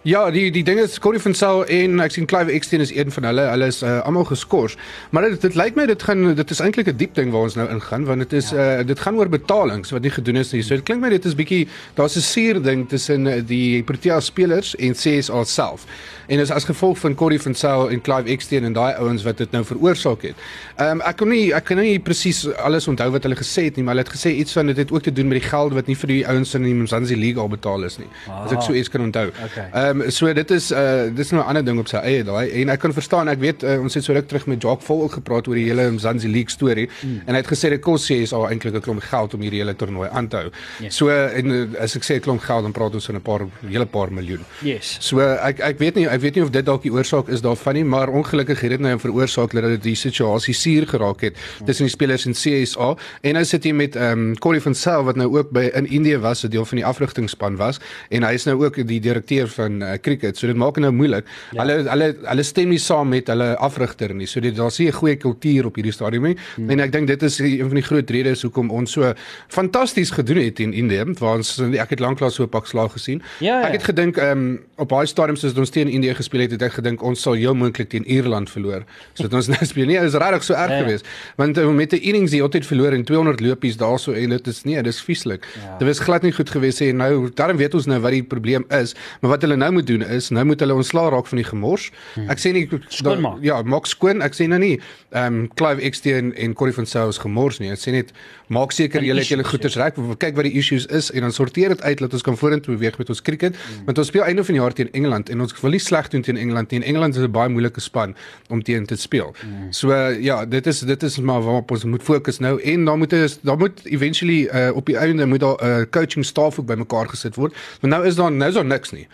[0.05, 3.09] Ja, die die ding is Corey van Sail en ek sien Clive Exton is een
[3.09, 3.41] van hulle.
[3.49, 4.77] Hulle is uh, almal geskort.
[5.09, 7.55] Maar dit dit lyk my dit gaan dit is eintlik 'n diep ding waar ons
[7.57, 8.81] nou ingaan want dit is ja.
[8.81, 10.61] uh, dit gaan oor betalings wat nie gedoen is nie.
[10.61, 11.65] So dit klink my dit is bietjie
[11.97, 15.87] daar's 'n suur ding tussen uh, die Protea spelers en CSA self.
[16.27, 19.37] En dis as gevolg van Corey van Sail en Clive Exton en daai ouens wat
[19.37, 20.35] dit nou veroorsaak het.
[20.77, 23.75] Ehm um, ek kon nie ek kan nie presies alles onthou wat hulle gesê het
[23.75, 25.73] nie, maar hulle het gesê iets van dit het ook te doen met die geld
[25.73, 28.09] wat nie vir die ouens in die Mzansi League al betaal is nie.
[28.29, 29.27] As ek so iets kan onthou.
[29.49, 29.93] Okay.
[29.95, 32.51] Ehm um, so dit is uh dis nou 'n ander ding op sy eie daai
[32.61, 35.01] en ek kan verstaan ek weet uh, ons het so ruk terug met Jock Vol
[35.03, 37.21] ook gepraat oor die hele Mzansi League storie mm.
[37.25, 40.09] en hy het gesê dit kos al eintlik 'n klomp geld om hierdie hele toernooi
[40.11, 40.49] aan te hou.
[40.81, 40.95] Yes.
[40.95, 43.21] So uh, en uh, as ek sê 'n klomp geld dan praat ons van 'n
[43.21, 44.43] paar hele paar miljoen.
[44.61, 44.97] Yes.
[44.99, 47.41] So uh, ek ek weet nie ek weet nie of dit dalk die oorsaak is
[47.41, 51.35] daarvan nie maar ongelukkig het dit nou veroorsaak dat dit die situasie suur geraak het
[51.65, 55.03] tussen die spelers en CSA en nou sit jy met ehm um, Corey van Sail
[55.03, 57.79] wat nou ook by in Indië was 'n deel van die afrigtingspan was
[58.09, 61.25] en hy is nou ook die direkteur van uh, cricket so dit maak nou moeilik.
[61.51, 61.63] Ja.
[61.63, 64.27] Hulle hulle hulle stem nie saam met hulle afrigter nie.
[64.27, 66.37] So dit daar's nie 'n goeie kultuur op hierdie stadium nie.
[66.55, 66.69] Hmm.
[66.69, 69.13] En ek dink dit is een van die groot redes hoekom ons so
[69.47, 73.21] fantasties gedoen het in Indië waar ons ek het lanklaas so 'n pak slaag gesien.
[73.39, 73.67] Ja, ja.
[73.67, 76.61] Ek het gedink ehm um, op daai stadium soos ons teen Indië gespeel het, het
[76.61, 78.83] ek gedink ons sal heel moontlik teen Ierland verloor.
[79.13, 79.85] So dit ons nou speel.
[79.85, 80.83] Nee, dit is regtig so erg Ja, ja.
[80.83, 81.07] geweest.
[81.35, 84.63] Want uh, met 'n innings die altyd verloor en 200 lopies daarso en dit is
[84.63, 85.47] nee, dis vieslik.
[85.55, 85.77] Ja.
[85.77, 88.65] Dit was glad nie goed geweest en nou daarom weet ons nou wat die probleem
[88.69, 91.47] is, maar wat hulle nou moet doen is nou moet hulle ontslaa raak van die
[91.47, 91.89] gemors.
[92.31, 93.43] Ek sê nie Skoonmaak.
[93.45, 94.23] ja, maak skoon.
[94.25, 94.79] Ek sê nou nie
[95.11, 97.71] ehm um, Clive XT en, en Corey van Sail is gemors nie.
[97.71, 98.11] Ek sê net
[98.47, 99.99] maak seker julle het julle issues, goeders reg.
[100.21, 102.97] Kyk wat die issues is en dan sorteer dit uit dat ons kan vorentoe beweeg
[102.97, 103.55] met ons cricket.
[103.85, 106.21] Want ons speel einde van die jaar teen Engeland en ons wil nie sleg doen
[106.21, 106.81] teen Engeland nie.
[106.81, 108.15] En Engeland is 'n baie moeilike span
[108.49, 109.33] om teen te speel.
[109.69, 112.97] So uh, ja, dit is dit is maar waarop ons moet fokus nou en dan
[112.97, 116.59] moet is daar moet eventually uh, op die einde moet daar 'n uh, coaching staff
[116.59, 117.53] ook bymekaar gesit word.
[117.81, 119.07] Want nou is daar nou is daar niks nie.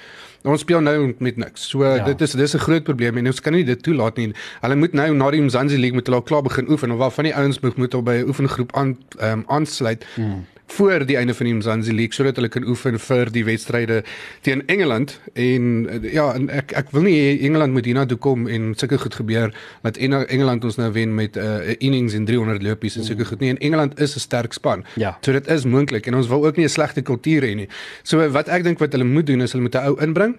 [0.44, 1.70] Ons speel nou met niks.
[1.70, 2.04] So Ja.
[2.04, 4.34] dit is dis 'n groot probleem en ons kan nie dit toelaat nie.
[4.62, 7.24] Hulle moet nou na die Mzansi League moet hulle al klaar begin oefen of waarvan
[7.24, 10.06] die ouens moet moet al by 'n oefengroep aan ehm um, aansluit.
[10.16, 10.46] Hmm
[10.78, 14.04] voor die einde van die Mzansi League sodat hulle kan oefen vir die wedstryde
[14.42, 18.74] teen Engeland en uh, ja en ek ek wil nie Engeland moet hiernatoe kom en
[18.76, 19.52] sulke goed gebeur
[19.84, 23.26] dat En- Engeland ons nou wen met 'n uh, innings en 300 lopies en sulke
[23.26, 24.86] goed nie en Engeland is 'n sterk span.
[24.96, 25.18] Ja.
[25.22, 27.68] So dit is moontlik en ons wil ook nie 'n slegte kultuur hê nie.
[28.04, 30.36] So wat ek dink wat hulle moet doen is hulle moet 'n ou inbring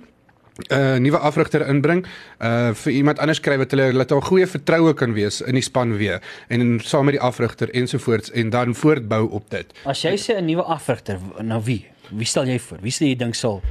[0.52, 2.06] 'n uh, nuwe afrigter inbring
[2.40, 5.64] uh vir iemand anders kry wat hulle laat daar goeie vertroue kan wees in die
[5.64, 9.72] span weer en saam met die afrigter ensovoorts en dan voortbou op dit.
[9.84, 11.86] As jy sê 'n nuwe afrigter, nou wie?
[12.10, 12.78] Wie stel jy voor?
[12.82, 13.62] Wie sê jy dink sal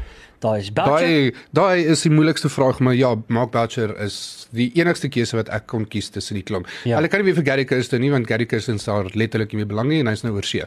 [0.42, 1.08] daai is Boucher?
[1.08, 5.48] Daai daai is die moeilikste vraag maar ja, Mark Boucher is die enigste keuse wat
[5.54, 6.68] ek kon kies tussen die klomp.
[6.84, 6.92] Ja.
[6.92, 6.98] Ja.
[7.00, 9.70] Hulle kan nie weer vir Gary Kirsten nie want Gary Kirsten staan letterlik nie meer
[9.70, 10.66] belang nie en hy's nou oor see.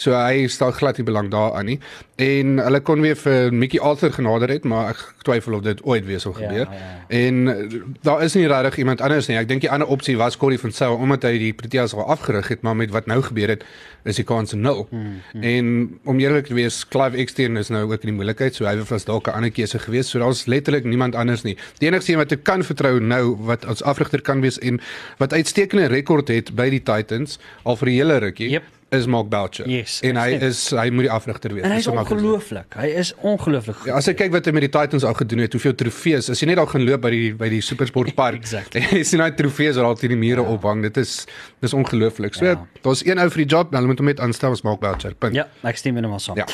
[0.00, 1.76] So hy stel glad nie belang daaraan nie.
[2.20, 6.04] En hulle kon weer vir Mickey Arthur genader het, maar ek twyfel of dit ooit
[6.08, 6.66] weer sal Ja, gebeur.
[6.72, 6.90] ja.
[7.20, 9.36] En uh, daar is nie regtig iemand anders nie.
[9.40, 12.48] Ek dink die ander opsie was Corey van Sail omdat hy die Proteas al afgerig
[12.52, 13.64] het, maar met wat nou gebeur het,
[14.08, 14.86] is die kans nul.
[14.90, 15.42] Hmm, hmm.
[15.42, 15.72] En
[16.08, 19.04] om eerlik te wees, Clive Extern is nou ook in die moeilikheid, so hy was
[19.10, 20.08] dalk 'n ander keuse gewees.
[20.10, 21.56] So daar's letterlik niemand anders nie.
[21.78, 24.80] Die enigste een wat ek kan vertrou nou wat as afrigter kan wees en
[25.18, 28.50] wat uitstekende rekord het by die Titans al vir 'n hele rukkie.
[28.50, 28.62] Yep.
[28.92, 29.68] is Mark Boucher.
[29.70, 30.48] Yes, en hy stem.
[30.48, 31.62] is hy moet die afrigter wees.
[31.62, 32.18] En so maklik.
[32.18, 32.74] ongelooflik.
[32.74, 33.84] Hy is ongelooflik.
[33.86, 36.28] Ja, as jy kyk wat hy met die Titans al gedoen het, hoeveel trofees.
[36.28, 38.34] As jy net al gaan loop by die by die Supersportpark.
[38.42, 38.80] Exactly.
[38.80, 40.48] En jy sien daai trofees wat al teen die mure ja.
[40.48, 40.82] ophang.
[40.82, 41.24] Dit is
[41.60, 42.34] dis ongelooflik.
[42.34, 42.66] So Ja.
[42.82, 45.14] daar's een ou vir die job, hulle moet hom net aanstel as Mark Boucher.
[45.14, 45.34] Punt.
[45.34, 46.36] Ja, ek stem met hom saam.
[46.36, 46.46] Ja.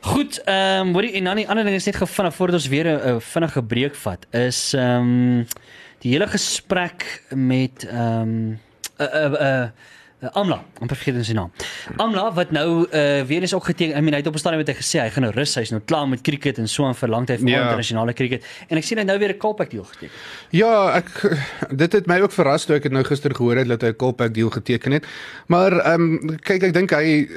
[0.00, 2.86] Goed, ehm um, hoorie en dan die ander ding is net gevinnig voordat ons weer
[2.86, 5.46] 'n uh, vinnige breek vat is ehm um,
[5.98, 8.58] die hele gesprek met ehm um,
[9.00, 9.68] uh, uh, uh,
[10.16, 11.50] Uh, Amla, om vergeet sy naam.
[12.00, 14.62] Amla wat nou uh, weer eens ook geteken, I mean hy het op 'n stadium
[14.64, 16.94] met hy gesê hy gaan nou rus, hy's nou klaar met cricket en so aan
[16.94, 17.62] verlang hy vir Ja.
[17.62, 20.14] internasionale cricket en ek sien hy nou weer 'n Kaapstad deal geteken.
[20.50, 21.36] Ja, ek
[21.76, 23.96] dit het my ook verras toe ek het nou gister gehoor het dat hy 'n
[23.96, 25.04] Kolpak deal geteken het.
[25.48, 27.28] Maar ehm um, kyk ek dink hy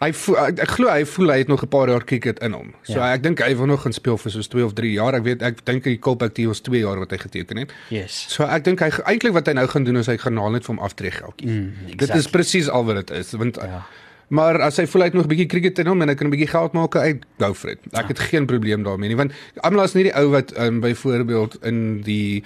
[0.00, 2.52] hy voel, ek, ek glo hy voel hy het nog 'n paar jaar cricket in
[2.52, 2.74] hom.
[2.82, 3.12] So Ja.
[3.14, 5.14] ek dink hy wil nog gaan speel vir soos 2 of 3 jaar.
[5.14, 7.72] Ek weet ek dink die Kolpak deal was 2 jaar wat hy geteken het.
[7.90, 8.26] Yes.
[8.28, 10.64] So ek dink hy eintlik wat hy nou gaan doen is hy gaan haal net
[10.64, 11.46] vir hom aftreegeldjie.
[11.48, 12.30] Mm, Dit is exactly.
[12.30, 13.82] presies al wat dit is want Ja.
[14.30, 16.26] Maar as hy voel hy het nog 'n bietjie cricket in hom en hy kan
[16.26, 17.78] 'n bietjie geld maak, hy go for it.
[17.94, 19.32] Ek het geen probleem daarmee nie want
[19.62, 22.44] Amla is nie die ou wat um, byvoorbeeld in die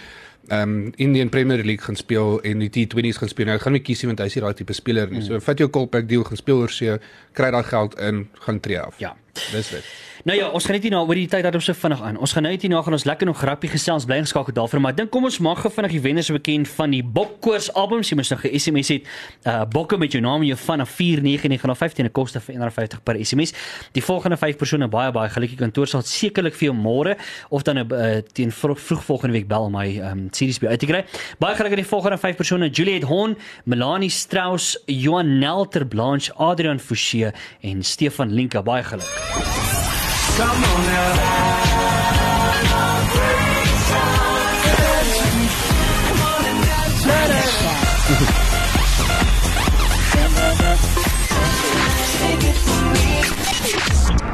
[0.52, 3.48] um Indian Premier League gaan speel en die T20s gaan speel.
[3.48, 5.24] Nou gaan nie kiesie want hy is nie daai tipe speler nie.
[5.24, 6.98] So vat jou Kolpak deal, gaan speel oor see,
[7.36, 8.98] kry daai geld in, gaan tree af.
[9.00, 9.14] Ja.
[9.32, 9.84] Dis dit.
[10.22, 12.14] Nou ja, ons gaan net hier na oor die tyd dat ons so vinnig aan.
[12.22, 14.78] Ons gaan nou net hier na gaan ons lekker nog grappie gesels bly geskakel daarvoor,
[14.84, 18.12] maar ek dink kom ons maak gou vinnig die wenners bekend van die Bokkoors albums.
[18.12, 19.08] Jy moet nog 'n SMS het.
[19.42, 23.16] Uh Bokke met jou naam en jou van na 49915 'n koste van 150 per
[23.18, 23.52] SMS.
[23.92, 27.16] Die volgende 5 persone baie baie gelukkige kantoor sal sekerlik vir jou môre
[27.50, 30.78] of dan uh, teen vroeg, vroeg volgende week bel om my um series by uit
[30.78, 31.04] te kry.
[31.38, 36.78] Baie gelukkig aan die volgende 5 persone: Juliet Hon, Melanie Strauss, Johan Nelter Blanche, Adrian
[36.78, 38.62] Fouché en Stefan Linka.
[38.62, 39.21] Baie geluk.
[40.36, 41.71] Come on now.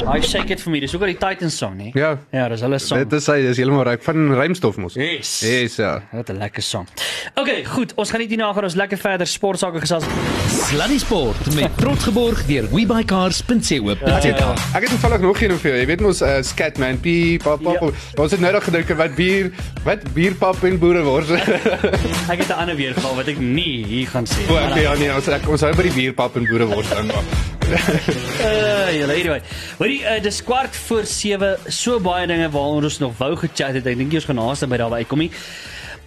[0.08, 0.80] I shake it for me.
[0.80, 1.90] Dis ook al die Titans song, nee.
[1.94, 2.14] Ja.
[2.32, 3.02] Ja, dis hulle song.
[3.04, 4.94] Dit is hy, dis heeltemal reg van rymstof mos.
[4.96, 5.32] Yes.
[5.44, 5.98] Yes, ja.
[6.12, 6.86] Wat 'n lekker song.
[7.34, 7.92] Okay, goed.
[7.94, 10.04] Ons gaan net hierna gaan ons lekker verder sportsake gesels.
[10.68, 14.54] Sluddy Sport met trots geborg deur webycars.co.za.
[14.74, 15.80] Ek het toevallig nog een vir jou.
[15.80, 17.80] Jy weet mos uh, Scatman, piep, pap, pap.
[17.80, 17.86] Ja.
[17.86, 18.22] Ja.
[18.22, 19.50] Ons het nou nog gedink wat bier,
[19.84, 21.28] wat bierpap en boerewors.
[22.32, 24.48] Ek het 'n ander weer gehad wat ek nie hier gaan sê.
[24.50, 27.06] O, okay, ja nee, ons ek, ons hou by die bierpap en boerewors aan.
[27.06, 29.42] maar- Uh, julle anyway.
[29.78, 31.56] Hoorie, uh, dis kwart voor 7.
[31.72, 33.87] So baie dinge waaroor ons nog wou gechat het.
[33.87, 35.30] Ek dink jy ons gaan naaste by daarby uitkom nie.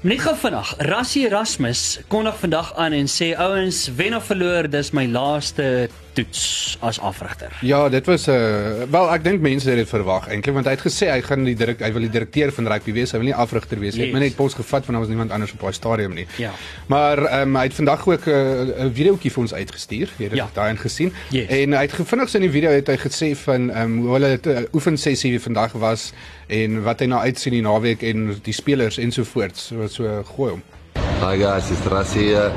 [0.02, 0.72] Net gou vinnig.
[0.90, 5.66] Rassie Erasmus kondig vandag aan en sê ouens, wen of verloor, dis my laaste
[6.14, 7.58] toets as afrigter.
[7.62, 10.72] Ja, dit was 'n uh, wel ek dink mense het dit verwag eintlik want hy
[10.72, 13.26] het gesê hy gaan die direk hy wil die direkteur van rugby wees, hy wil
[13.28, 14.02] nie afrigter wees nie.
[14.02, 14.20] Hy het Yes.
[14.22, 16.28] my net pos gevat want daar was niemand anders op daai stadium nie.
[16.38, 16.52] Ja.
[16.88, 20.08] Maar um, hy het vandag ook 'n uh, videoetjie vir ons uitgestuur.
[20.18, 20.50] Jy het dit Ja.
[20.54, 21.14] daarin gesien.
[21.30, 21.48] Yes.
[21.50, 24.40] En hy het gevindig so in die video het hy gesê van um, hoe hulle
[24.48, 26.14] uh, oefensessie vandag was
[26.48, 29.68] en wat hy na uitsien die naweek en die spelers ensovoorts.
[29.68, 30.62] So so gooi hom.
[31.02, 32.54] Hi guys, it's Rassi here.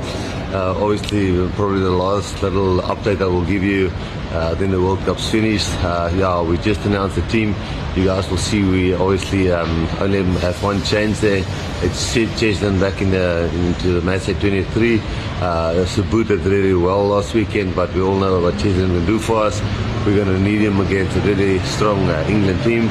[0.53, 3.91] Uh, obviously, probably the last little update I will give you.
[4.31, 5.69] Uh, then the World Cup's finished.
[5.83, 7.55] Uh, yeah, we just announced the team.
[7.95, 11.43] You guys will see we obviously um, only have one change there.
[11.81, 14.99] It's Sid Cheslin back in the into the match at 23.
[14.99, 19.17] Uh, Sabut did really well last weekend, but we all know what Cheslin can do
[19.17, 19.59] for us.
[20.05, 22.89] We're going to need him against a really strong uh, England team.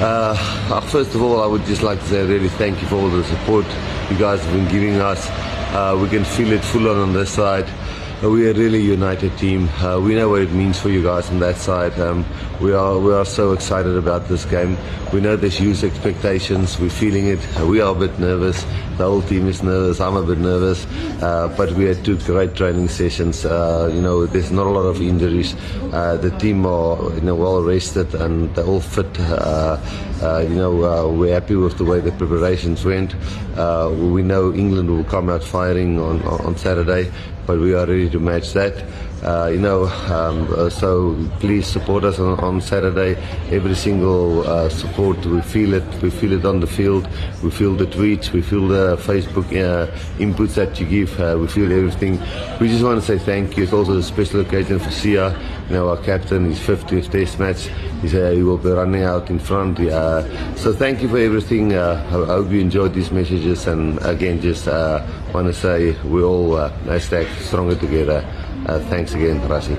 [0.00, 0.34] Uh,
[0.70, 3.10] uh, first of all, I would just like to say really thank you for all
[3.10, 3.66] the support
[4.10, 5.28] you guys have been giving us.
[5.74, 7.68] Uh, we can feel it full on on this side.
[8.22, 9.68] Uh, we are really a united team.
[9.76, 11.92] Uh, we know what it means for you guys on that side.
[12.00, 12.24] Um,
[12.60, 14.76] we are we are so excited about this game.
[15.12, 16.78] We know there's huge expectations.
[16.78, 17.40] We're feeling it.
[17.60, 18.62] We are a bit nervous.
[18.98, 20.00] The whole team is nervous.
[20.00, 20.84] I'm a bit nervous.
[21.22, 23.46] Uh, but we had two great training sessions.
[23.46, 25.54] Uh, you know, there's not a lot of injuries.
[25.92, 29.18] Uh, the team are you know well rested and they're all fit.
[29.18, 29.78] Uh,
[30.22, 33.14] uh, you know, uh, we're happy with the way the preparations went.
[33.56, 37.10] Uh, we know England will come out firing on, on Saturday,
[37.46, 38.84] but we are ready to match that.
[39.22, 43.20] Uh, you know, um, uh, so please support us on, on Saturday.
[43.50, 45.84] Every single uh, support, we feel it.
[46.02, 47.06] We feel it on the field.
[47.42, 48.32] We feel the tweets.
[48.32, 49.48] We feel the Facebook
[50.18, 51.18] inputs that you give.
[51.38, 52.18] We feel everything.
[52.60, 53.64] We just want to say thank you.
[53.64, 55.38] It's also a special occasion for Sia.
[55.68, 57.68] You know, our captain, his 50th Test match.
[58.02, 59.78] He will be running out in front.
[60.58, 61.74] So thank you for everything.
[61.74, 63.66] I I hope you enjoyed these messages.
[63.66, 68.24] And again, just uh, want to say we all uh, hashtag stronger together.
[68.66, 69.76] Uh, thanks again, Rasi.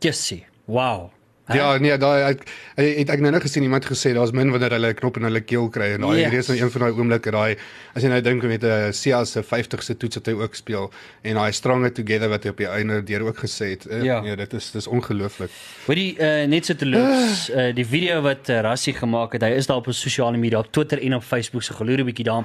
[0.00, 0.46] Jessie.
[0.66, 1.10] Wow.
[1.48, 2.40] Ja, nee, daai ek
[2.76, 5.22] ek- het ek nou net gesien iemand gesê daar's min wanneer hulle 'n knop in
[5.24, 6.32] hulle keel kry en daai Yes.
[6.32, 7.56] is nou een van daai oomblikke daai
[7.96, 10.90] as jy nou dink met 'n Sia se 50ste toets wat hy ook speel
[11.24, 13.86] en daai strange together wat hy op die einde deur ook gesê het.
[13.86, 14.20] Eh, Ja.
[14.20, 15.50] Nee, dit is dis ongelooflik.
[15.86, 19.50] Hoorie uh, net so te loops, uh, die video wat uh, Rassie gemaak het, hy
[19.56, 22.44] is daar op sosiale media, op Twitter en op Facebook, so geloer 'n bietjie daar.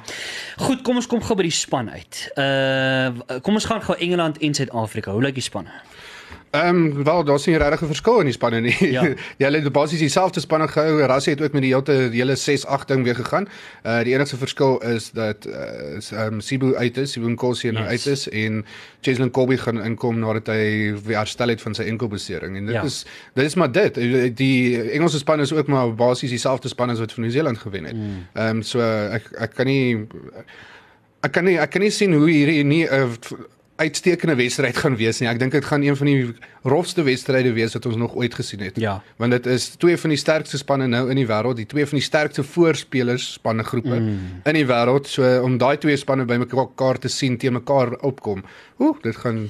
[0.56, 2.30] Goed, kom ons kom gou by die span uit.
[2.36, 5.12] Uh kom ons gaan gou Engeland en Suid-Afrika.
[5.12, 5.70] Hoe lyk die spanne?
[6.50, 8.76] Ehm um, wel daar's nie regtig 'n verskil in die spanne nie.
[8.90, 9.02] Ja.
[9.38, 11.02] hulle het basies dieselfde spanne gehou.
[11.02, 13.48] Rassie het ook met die hele hele 6-8 ding weer gegaan.
[13.84, 17.84] Uh die enigste verskil is dat uh is, um, Sibu uit is, Sibu Nkosi nou
[17.84, 18.06] Yes.
[18.06, 18.64] uit is en
[19.00, 22.56] Cheslin Colby gaan inkom nadat hy weer herstel het van sy enkelbesering.
[22.56, 22.82] En dit Ja.
[22.82, 23.94] is dit is maar dit.
[24.36, 27.96] Die Engelse span is ook maar basies dieselfde span as wat vir Nieu-Seeland gewen het.
[27.96, 28.26] Mm.
[28.34, 30.06] Ehm um, so ek ek kan nie
[31.20, 33.08] ek kan nie ek kan nie sien hoe hierdie nie 'n uh,
[33.78, 35.28] uitstekende wedstryd gaan wees nie.
[35.30, 36.34] Ek dink dit gaan een van die
[36.66, 38.78] rofste wedstryde wees wat ons nog ooit gesien het.
[38.82, 38.96] Ja.
[39.22, 42.00] Want dit is twee van die sterkste spanne nou in die wêreld, die twee van
[42.00, 44.40] die sterkste voorspelers spanne groepe mm.
[44.50, 45.10] in die wêreld.
[45.10, 48.42] So om daai twee spanne bymekaar te sien teen mekaar opkom.
[48.82, 49.46] Ooh, dit gaan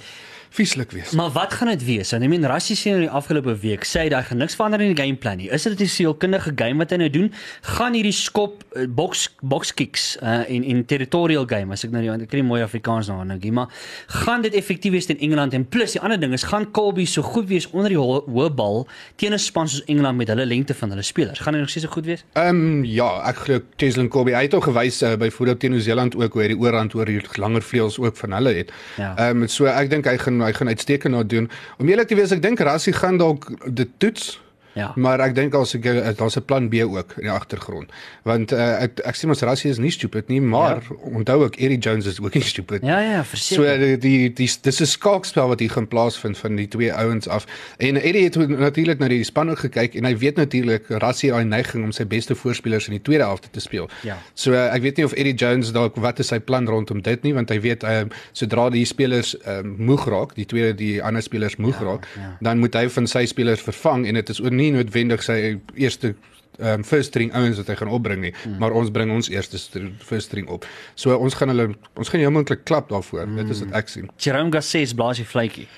[0.58, 1.14] vieslik wees.
[1.16, 2.10] Maar wat gaan dit wees?
[2.14, 4.82] Want I mean Rassie sê in die afgelope week sê hy daar gaan niks verander
[4.84, 5.48] in die gameplan nie.
[5.54, 7.32] Is dit 'n sielkundige game wat hy nou doen?
[7.62, 12.02] Gaan hierdie skop uh, box box kicks uh, en en territorial game as ek nou
[12.02, 13.68] die kry mooi Afrikaans nou nou, maar
[14.06, 17.22] gaan dit effektief wees teen Engeland en plus die ander ding is gaan Colby so
[17.22, 20.74] goed wees onder die ho- hoë bal teen 'n span soos Engeland met hulle lengte
[20.74, 21.38] van hulle spelers.
[21.38, 22.24] Gaan hy nog steeds so goed wees?
[22.34, 26.16] Ehm um, ja, ek glo Cheslin Colby hy het al gewys uh, byvoorbeeld teen Nieu-Seeland
[26.16, 28.72] ook hoe hy die oorhand oor die langer vleuels ook van hulle het.
[28.96, 29.14] Ja.
[29.16, 31.50] Ehm um, so ek dink hy gaan hy gaan uitstekend nou doen.
[31.78, 34.36] Om eerlik te wees, ek dink Rassie gaan dalk dit toets.
[34.78, 34.92] Ja.
[34.96, 37.90] Maar ek dink daar's 'n daar's 'n plan B ook in die agtergrond.
[38.22, 40.94] Want uh, ek ek sê mos Rassie is nie stupid nie, maar ja.
[41.18, 42.90] onthou ook Eddie Jones is ook nie stupid nie.
[42.90, 43.78] Ja ja, So verseker.
[43.78, 47.46] die die, die dis 'n skaakspel wat hier gaan plaasvind van die twee ouens af.
[47.78, 51.38] En Eddie het natuurlik na die span ook gekyk en hy weet natuurlik Rassie het
[51.38, 53.88] daai neiging om sy beste voorspelers in die tweede helfte te speel.
[54.02, 54.18] Ja.
[54.34, 57.22] So uh, ek weet nie of Eddie Jones dalk wat is sy plan rondom dit
[57.22, 61.22] nie want hy weet uh, sodra die spelers uh, moeg raak, die tweede die ander
[61.22, 62.30] spelers moeg ja, raak, ja.
[62.40, 65.38] dan moet hy van sy spelers vervang en dit is ook nie noodwendig sy
[65.74, 66.14] eerste
[66.58, 68.58] um, first string ouens wat hy gaan opbring nie, mm.
[68.62, 70.66] maar ons bring ons eerste str- first string op.
[70.98, 73.26] So ons gaan hulle ons gaan heeltemal klap daarvoor.
[73.26, 73.40] Mm.
[73.42, 74.10] Dit is wat ek sien.
[74.18, 75.68] Jerome Gasset blaas die vletjie.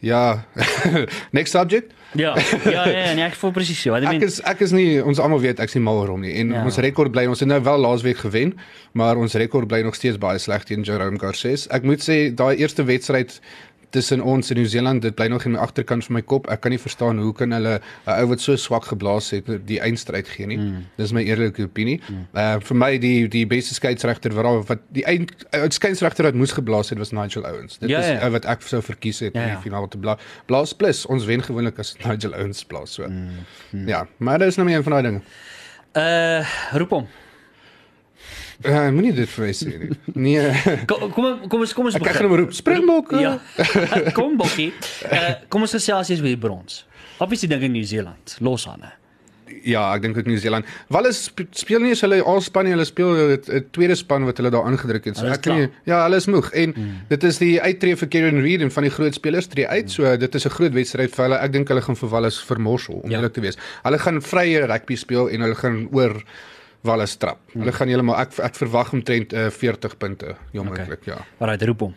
[0.00, 0.44] Ja.
[1.36, 1.92] Next subject.
[2.12, 3.94] Ja, ja, ja, nee, ek voel presies so.
[3.94, 6.10] I Ek mean, is ek is nie ons almal weet ek is nie mal oor
[6.10, 6.64] hom nie en ja.
[6.66, 8.56] ons rekord bly ons het nou wel laasweek gewen,
[8.98, 11.68] maar ons rekord bly nog steeds baie sleg teen Jerome Garces.
[11.70, 13.36] Ek moet sê daai eerste wedstryd
[13.90, 16.46] tussen ons en Nieu-Seeland, dit bly nog in my agterkant van my kop.
[16.50, 19.80] Ek kan nie verstaan hoe kan hulle 'n ou wat so swak geblaas het die
[19.80, 20.56] eindstryd gee nie.
[20.58, 20.86] Mm.
[20.96, 22.00] Dis my eerlike opinie.
[22.08, 22.26] Mm.
[22.34, 26.52] Uh vir my die die beste skeieregter wat wat die eind uh, skeieregter wat moes
[26.52, 27.78] geblaas het was Nigel Owens.
[27.78, 28.30] Dit Ja, is ja.
[28.30, 29.54] wat ek sou verkies het Ja, in ja.
[29.54, 33.08] die finale te bla blaas plus ons wen gewoonlik as Nigel Owens blaas so.
[33.08, 33.88] Mm.
[33.88, 35.20] Ja, maar dit is nou maar een van daai dinge.
[35.96, 36.46] Uh
[36.78, 37.06] roep hom.
[38.60, 39.94] Uh, moenie dit vir my sê nie.
[40.14, 40.44] Nee.
[40.90, 42.52] Kom kom kom ons kom ons Ek gaan hom roep.
[42.52, 43.14] Springbok.
[43.16, 43.38] Ja.
[44.18, 44.70] kom Bokkie.
[45.08, 46.82] Uh kom ons gesels eers oor die brons.
[47.20, 48.36] Obviously dink in Nieu-Seeland.
[48.44, 48.84] Los aan.
[49.66, 50.68] Ja, ek dink ook Nieu-Seeland.
[50.92, 54.52] Wallis sp speel nie eens hulle alspan nie, hulle speel 'n tweede span wat hulle
[54.52, 55.16] daar aangedruk het.
[55.16, 56.92] So is ek nie ja, hulle is moeg en mm.
[57.08, 59.90] dit is die uittreë vir Kieran Reid en van die groot spelers tree uit.
[59.90, 61.40] So dit is 'n groot wedstryd vir hulle.
[61.40, 63.16] Ek dink hulle gaan vir Wallis vermorsel om Ja.
[63.18, 63.56] eerlik te wees.
[63.84, 66.22] Hulle gaan vrye rugby speel en hulle gaan oor
[66.86, 67.38] Wallis trap.
[67.52, 67.60] Mm.
[67.64, 71.14] Hulle gaan heeltemal ek ek verwag omtrent uh, 40 punte, jammerlik, okay.
[71.14, 71.18] ja.
[71.38, 71.94] Alright, roep hom.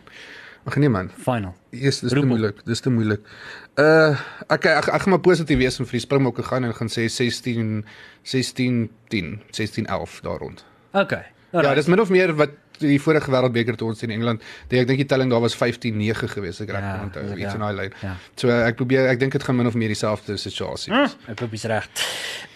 [0.64, 1.10] Ag nee man.
[1.20, 1.52] Final.
[1.76, 2.30] Eers dis te Roep hom.
[2.32, 2.60] moeilik.
[2.64, 3.20] Dis te moeilik.
[3.80, 4.16] Uh
[4.48, 7.04] okay, ek ek gaan maar positief wees en vir die Springbokke gaan en gaan sê
[7.12, 7.82] 16
[8.24, 8.78] 16
[9.12, 10.64] 10, 16 11 daar rond.
[10.92, 11.24] Okay.
[11.52, 11.76] Ja, Alright.
[11.76, 14.98] dis min of meer wat die vorige wêreldbeker toe ons in Engeland, die, ek dink
[14.98, 17.54] die telling daar was 15-9 geweest, ek reg Ja, onthou, ek, iets ja.
[17.54, 17.92] in daai lyn.
[18.02, 18.16] Ja.
[18.36, 21.16] So ek probeer ek dink dit gaan min of meer dieselfde situasie Hm, wees.
[21.28, 21.88] ek hoop jy's reg.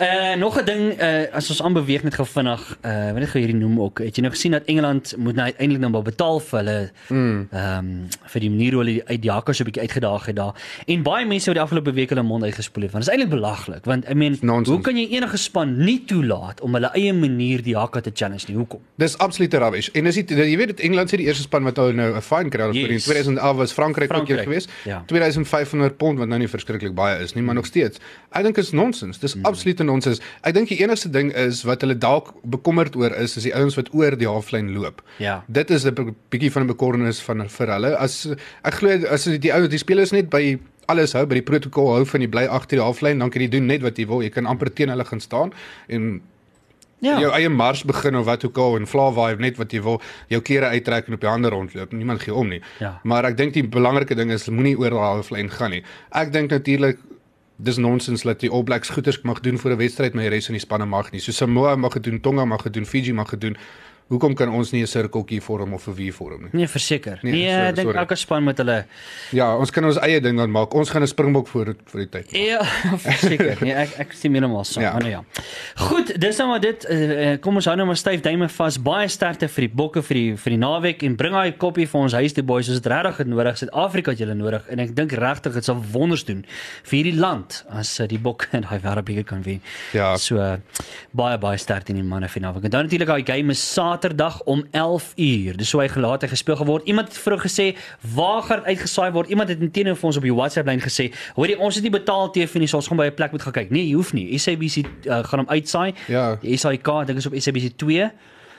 [0.00, 3.40] Uh nog 'n ding uh as ons aanbeweeg net gou vinnig, uh weet net gou
[3.42, 3.98] hierdie noem ook.
[3.98, 7.48] Het jy nou gesien dat Engeland moet nou uiteindelik nou maar betaal vir hulle Mm.
[7.52, 10.26] ehm um, vir die manier hoe hulle die- uit die hakkers so 'n bietjie uitgedaag
[10.26, 10.54] het daar.
[10.86, 13.40] En baie mense het die afgelope week hulle mond uitgespoel het want dit is eintlik
[13.40, 14.68] belaglik want I mean, Nonsens.
[14.68, 18.44] hoe kan jy enige span nie toelaat om hulle eie manier die hakker te challenge
[18.48, 18.56] nie?
[18.56, 18.80] Hoekom?
[18.96, 19.88] Dis absolute rubbish.
[19.94, 22.22] En dis nie jy weet dit Engeland se die eerste span wat nou nou 'n
[22.22, 23.04] fine kry in Yes.
[23.04, 24.70] 2011 was Frankryk ook hier Frankryk, geweest.
[24.84, 25.02] ja.
[25.06, 27.98] 2500 pond wat nou nie verskriklik baie is nie, maar nog steeds.
[28.32, 29.18] Ek dink is nonsens.
[29.18, 29.44] Dis Mm.
[29.44, 30.20] absolute nonsens.
[30.42, 33.74] Ek dink die enigste ding is wat hulle dalk bekommerd oor is is die ouens
[33.76, 35.02] wat oor die halflyn loop.
[35.18, 35.44] Ja.
[35.48, 37.96] Dit is 'n bi- bietjie van 'n bekommernis van vir hulle.
[37.96, 38.26] As
[38.64, 42.04] ek glo as die ou die spelers net by alles hou by die protokol hou
[42.06, 44.22] van die bly agter die halflyn, dan kan jy doen net wat jy wil.
[44.22, 45.52] Jy kan amper teen hulle gaan staan
[45.88, 46.20] en
[47.00, 47.18] Ja.
[47.20, 50.00] jou eie mars begin of wat ook al en fla vibe net wat jy wil,
[50.28, 51.92] jou klere uittrek en op die hande rondloop.
[51.92, 52.62] Niemand gee om nie.
[52.78, 53.00] Ja.
[53.02, 55.84] Maar ek dink die belangrike ding is moenie oor daai halflyn gaan nie.
[56.10, 56.98] Ek dink natuurlik
[57.58, 60.46] dis nonsens dat die All Blacks goeders mag doen vir 'n wedstryd, maar die res
[60.46, 61.20] van die spanne mag nie.
[61.20, 63.56] So Samoa mag dit doen, Tonga mag dit doen, Fiji mag dit doen.
[64.08, 66.48] Hoekom kan ons nie 'n sirkeltjie vorm of 'n V vorm nie?
[66.52, 67.18] Nee, verseker.
[67.22, 68.84] Nee, Nee, sorry, ek dink elke span moet hulle
[69.32, 70.74] Ja, ons kan ons eie ding dan maak.
[70.74, 72.32] Ons gaan 'n springbok voor vir die tyd.
[72.32, 72.64] Ja,
[73.08, 73.58] verseker.
[73.60, 74.82] Nee, ek ek stem heeltemal saam.
[74.82, 74.98] Ja.
[74.98, 75.24] Nou ja.
[75.76, 76.86] Goed, dis nou maar dit.
[76.90, 78.78] Uh, kom ons hou nou maar styf duime vas.
[78.82, 82.00] Baie sterkte vir die bokke vir die vir die naweek en bring daai koppie vir
[82.00, 82.68] ons huis toe boys.
[82.68, 83.58] Ons het regtig nodig.
[83.58, 86.44] Suid-Afrika het julle nodig en ek dink regtig dit sal wonders doen
[86.84, 89.60] vir hierdie land as uh, die bokke in daai wêreldbeker kan wen.
[89.92, 90.16] Ja.
[90.16, 90.56] So uh,
[91.12, 92.54] baie baie sterk in die manne finaal.
[92.62, 93.97] En dan natuurlik daai game is Saterdag
[94.44, 95.56] om 11 uur.
[95.56, 96.86] Dis hoe hy gelaat het gespeel geword.
[96.86, 97.76] Iemand het vroeg gesê
[98.14, 99.28] waar gaan uitgesaai word?
[99.28, 102.30] Iemand het intene vir ons op die WhatsApp lyn gesê, "Hoorie, ons het nie betaal
[102.30, 104.38] TV nie, so ons gaan by 'n plek moet gaan kyk." Nee, jy hoef nie.
[104.38, 105.94] SABC uh, gaan hom uitsaai.
[106.08, 106.38] Ja.
[106.40, 108.10] Die SAK, dink is op SABC 2.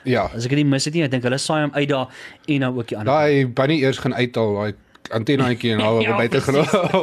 [0.04, 0.30] Ja.
[0.34, 2.08] As ek dit nie mis het nie, ek dink hulle saai hom uit daar
[2.46, 3.12] en nou ook die ander.
[3.12, 4.74] Daai bunny eers gaan uithaal, daai
[5.12, 6.40] antennaatjie en daar Ja, ja, buite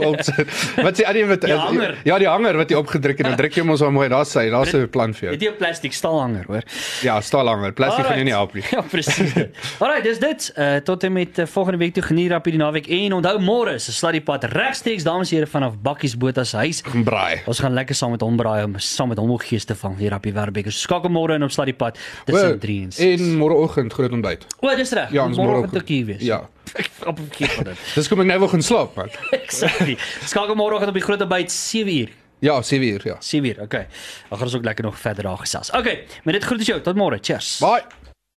[0.08, 0.48] opsit.
[0.84, 1.98] Wat sê Adie wat Die hanger.
[2.08, 4.08] Ja, die hanger wat jy opgedruk het, dan druk jy hom ons al mooi.
[4.10, 5.36] Daar's hy, daar's 'n plan vir jou.
[5.38, 6.64] is 'n plastiek staalhanger, hoor.
[7.04, 7.74] Ja, staal hanger.
[7.74, 8.64] Plastic gaan jou nie help nie.
[8.78, 9.34] Ja, presies.
[9.82, 10.52] Alright, dis dit.
[10.58, 13.74] Uh, tot en met uh, volgende week toe geniet op hierdie naweek en onthou môre
[13.74, 16.82] is 'n sluddy pad regstreeks dames en here vanaf Bakkies Botha se huis.
[17.04, 17.42] Braai.
[17.46, 19.98] Ons gaan lekker saam met hom braai om saam met hom ook gees te vang
[19.98, 20.72] hier op die Werbeker.
[20.72, 23.20] So skakel môre in op sluddy pad tussen 3 en 6.
[23.22, 24.46] En môreoggend groot ontbyt.
[24.62, 25.12] O, dis reg.
[25.12, 25.76] Ja, môreoggend.
[25.76, 26.22] ek hier wees.
[26.22, 26.50] Ja.
[26.74, 27.84] Ek op verkeerd van dit.
[27.96, 29.12] Dis kom ek nou wil gaan slaap man.
[29.32, 29.98] Exactly.
[30.26, 32.16] Skakel môreoggend op die groot ontbyt 7 uur.
[32.40, 33.16] Ja, 7 uur, ja.
[33.20, 33.62] 7 uur.
[33.62, 33.88] Okay.
[34.30, 35.72] Dan gaan ons ook lekker nog verder daar gesels.
[35.72, 36.82] Okay, met dit groet ons jou.
[36.82, 37.18] Tot môre.
[37.22, 37.58] Cheers.
[37.64, 37.97] Bye.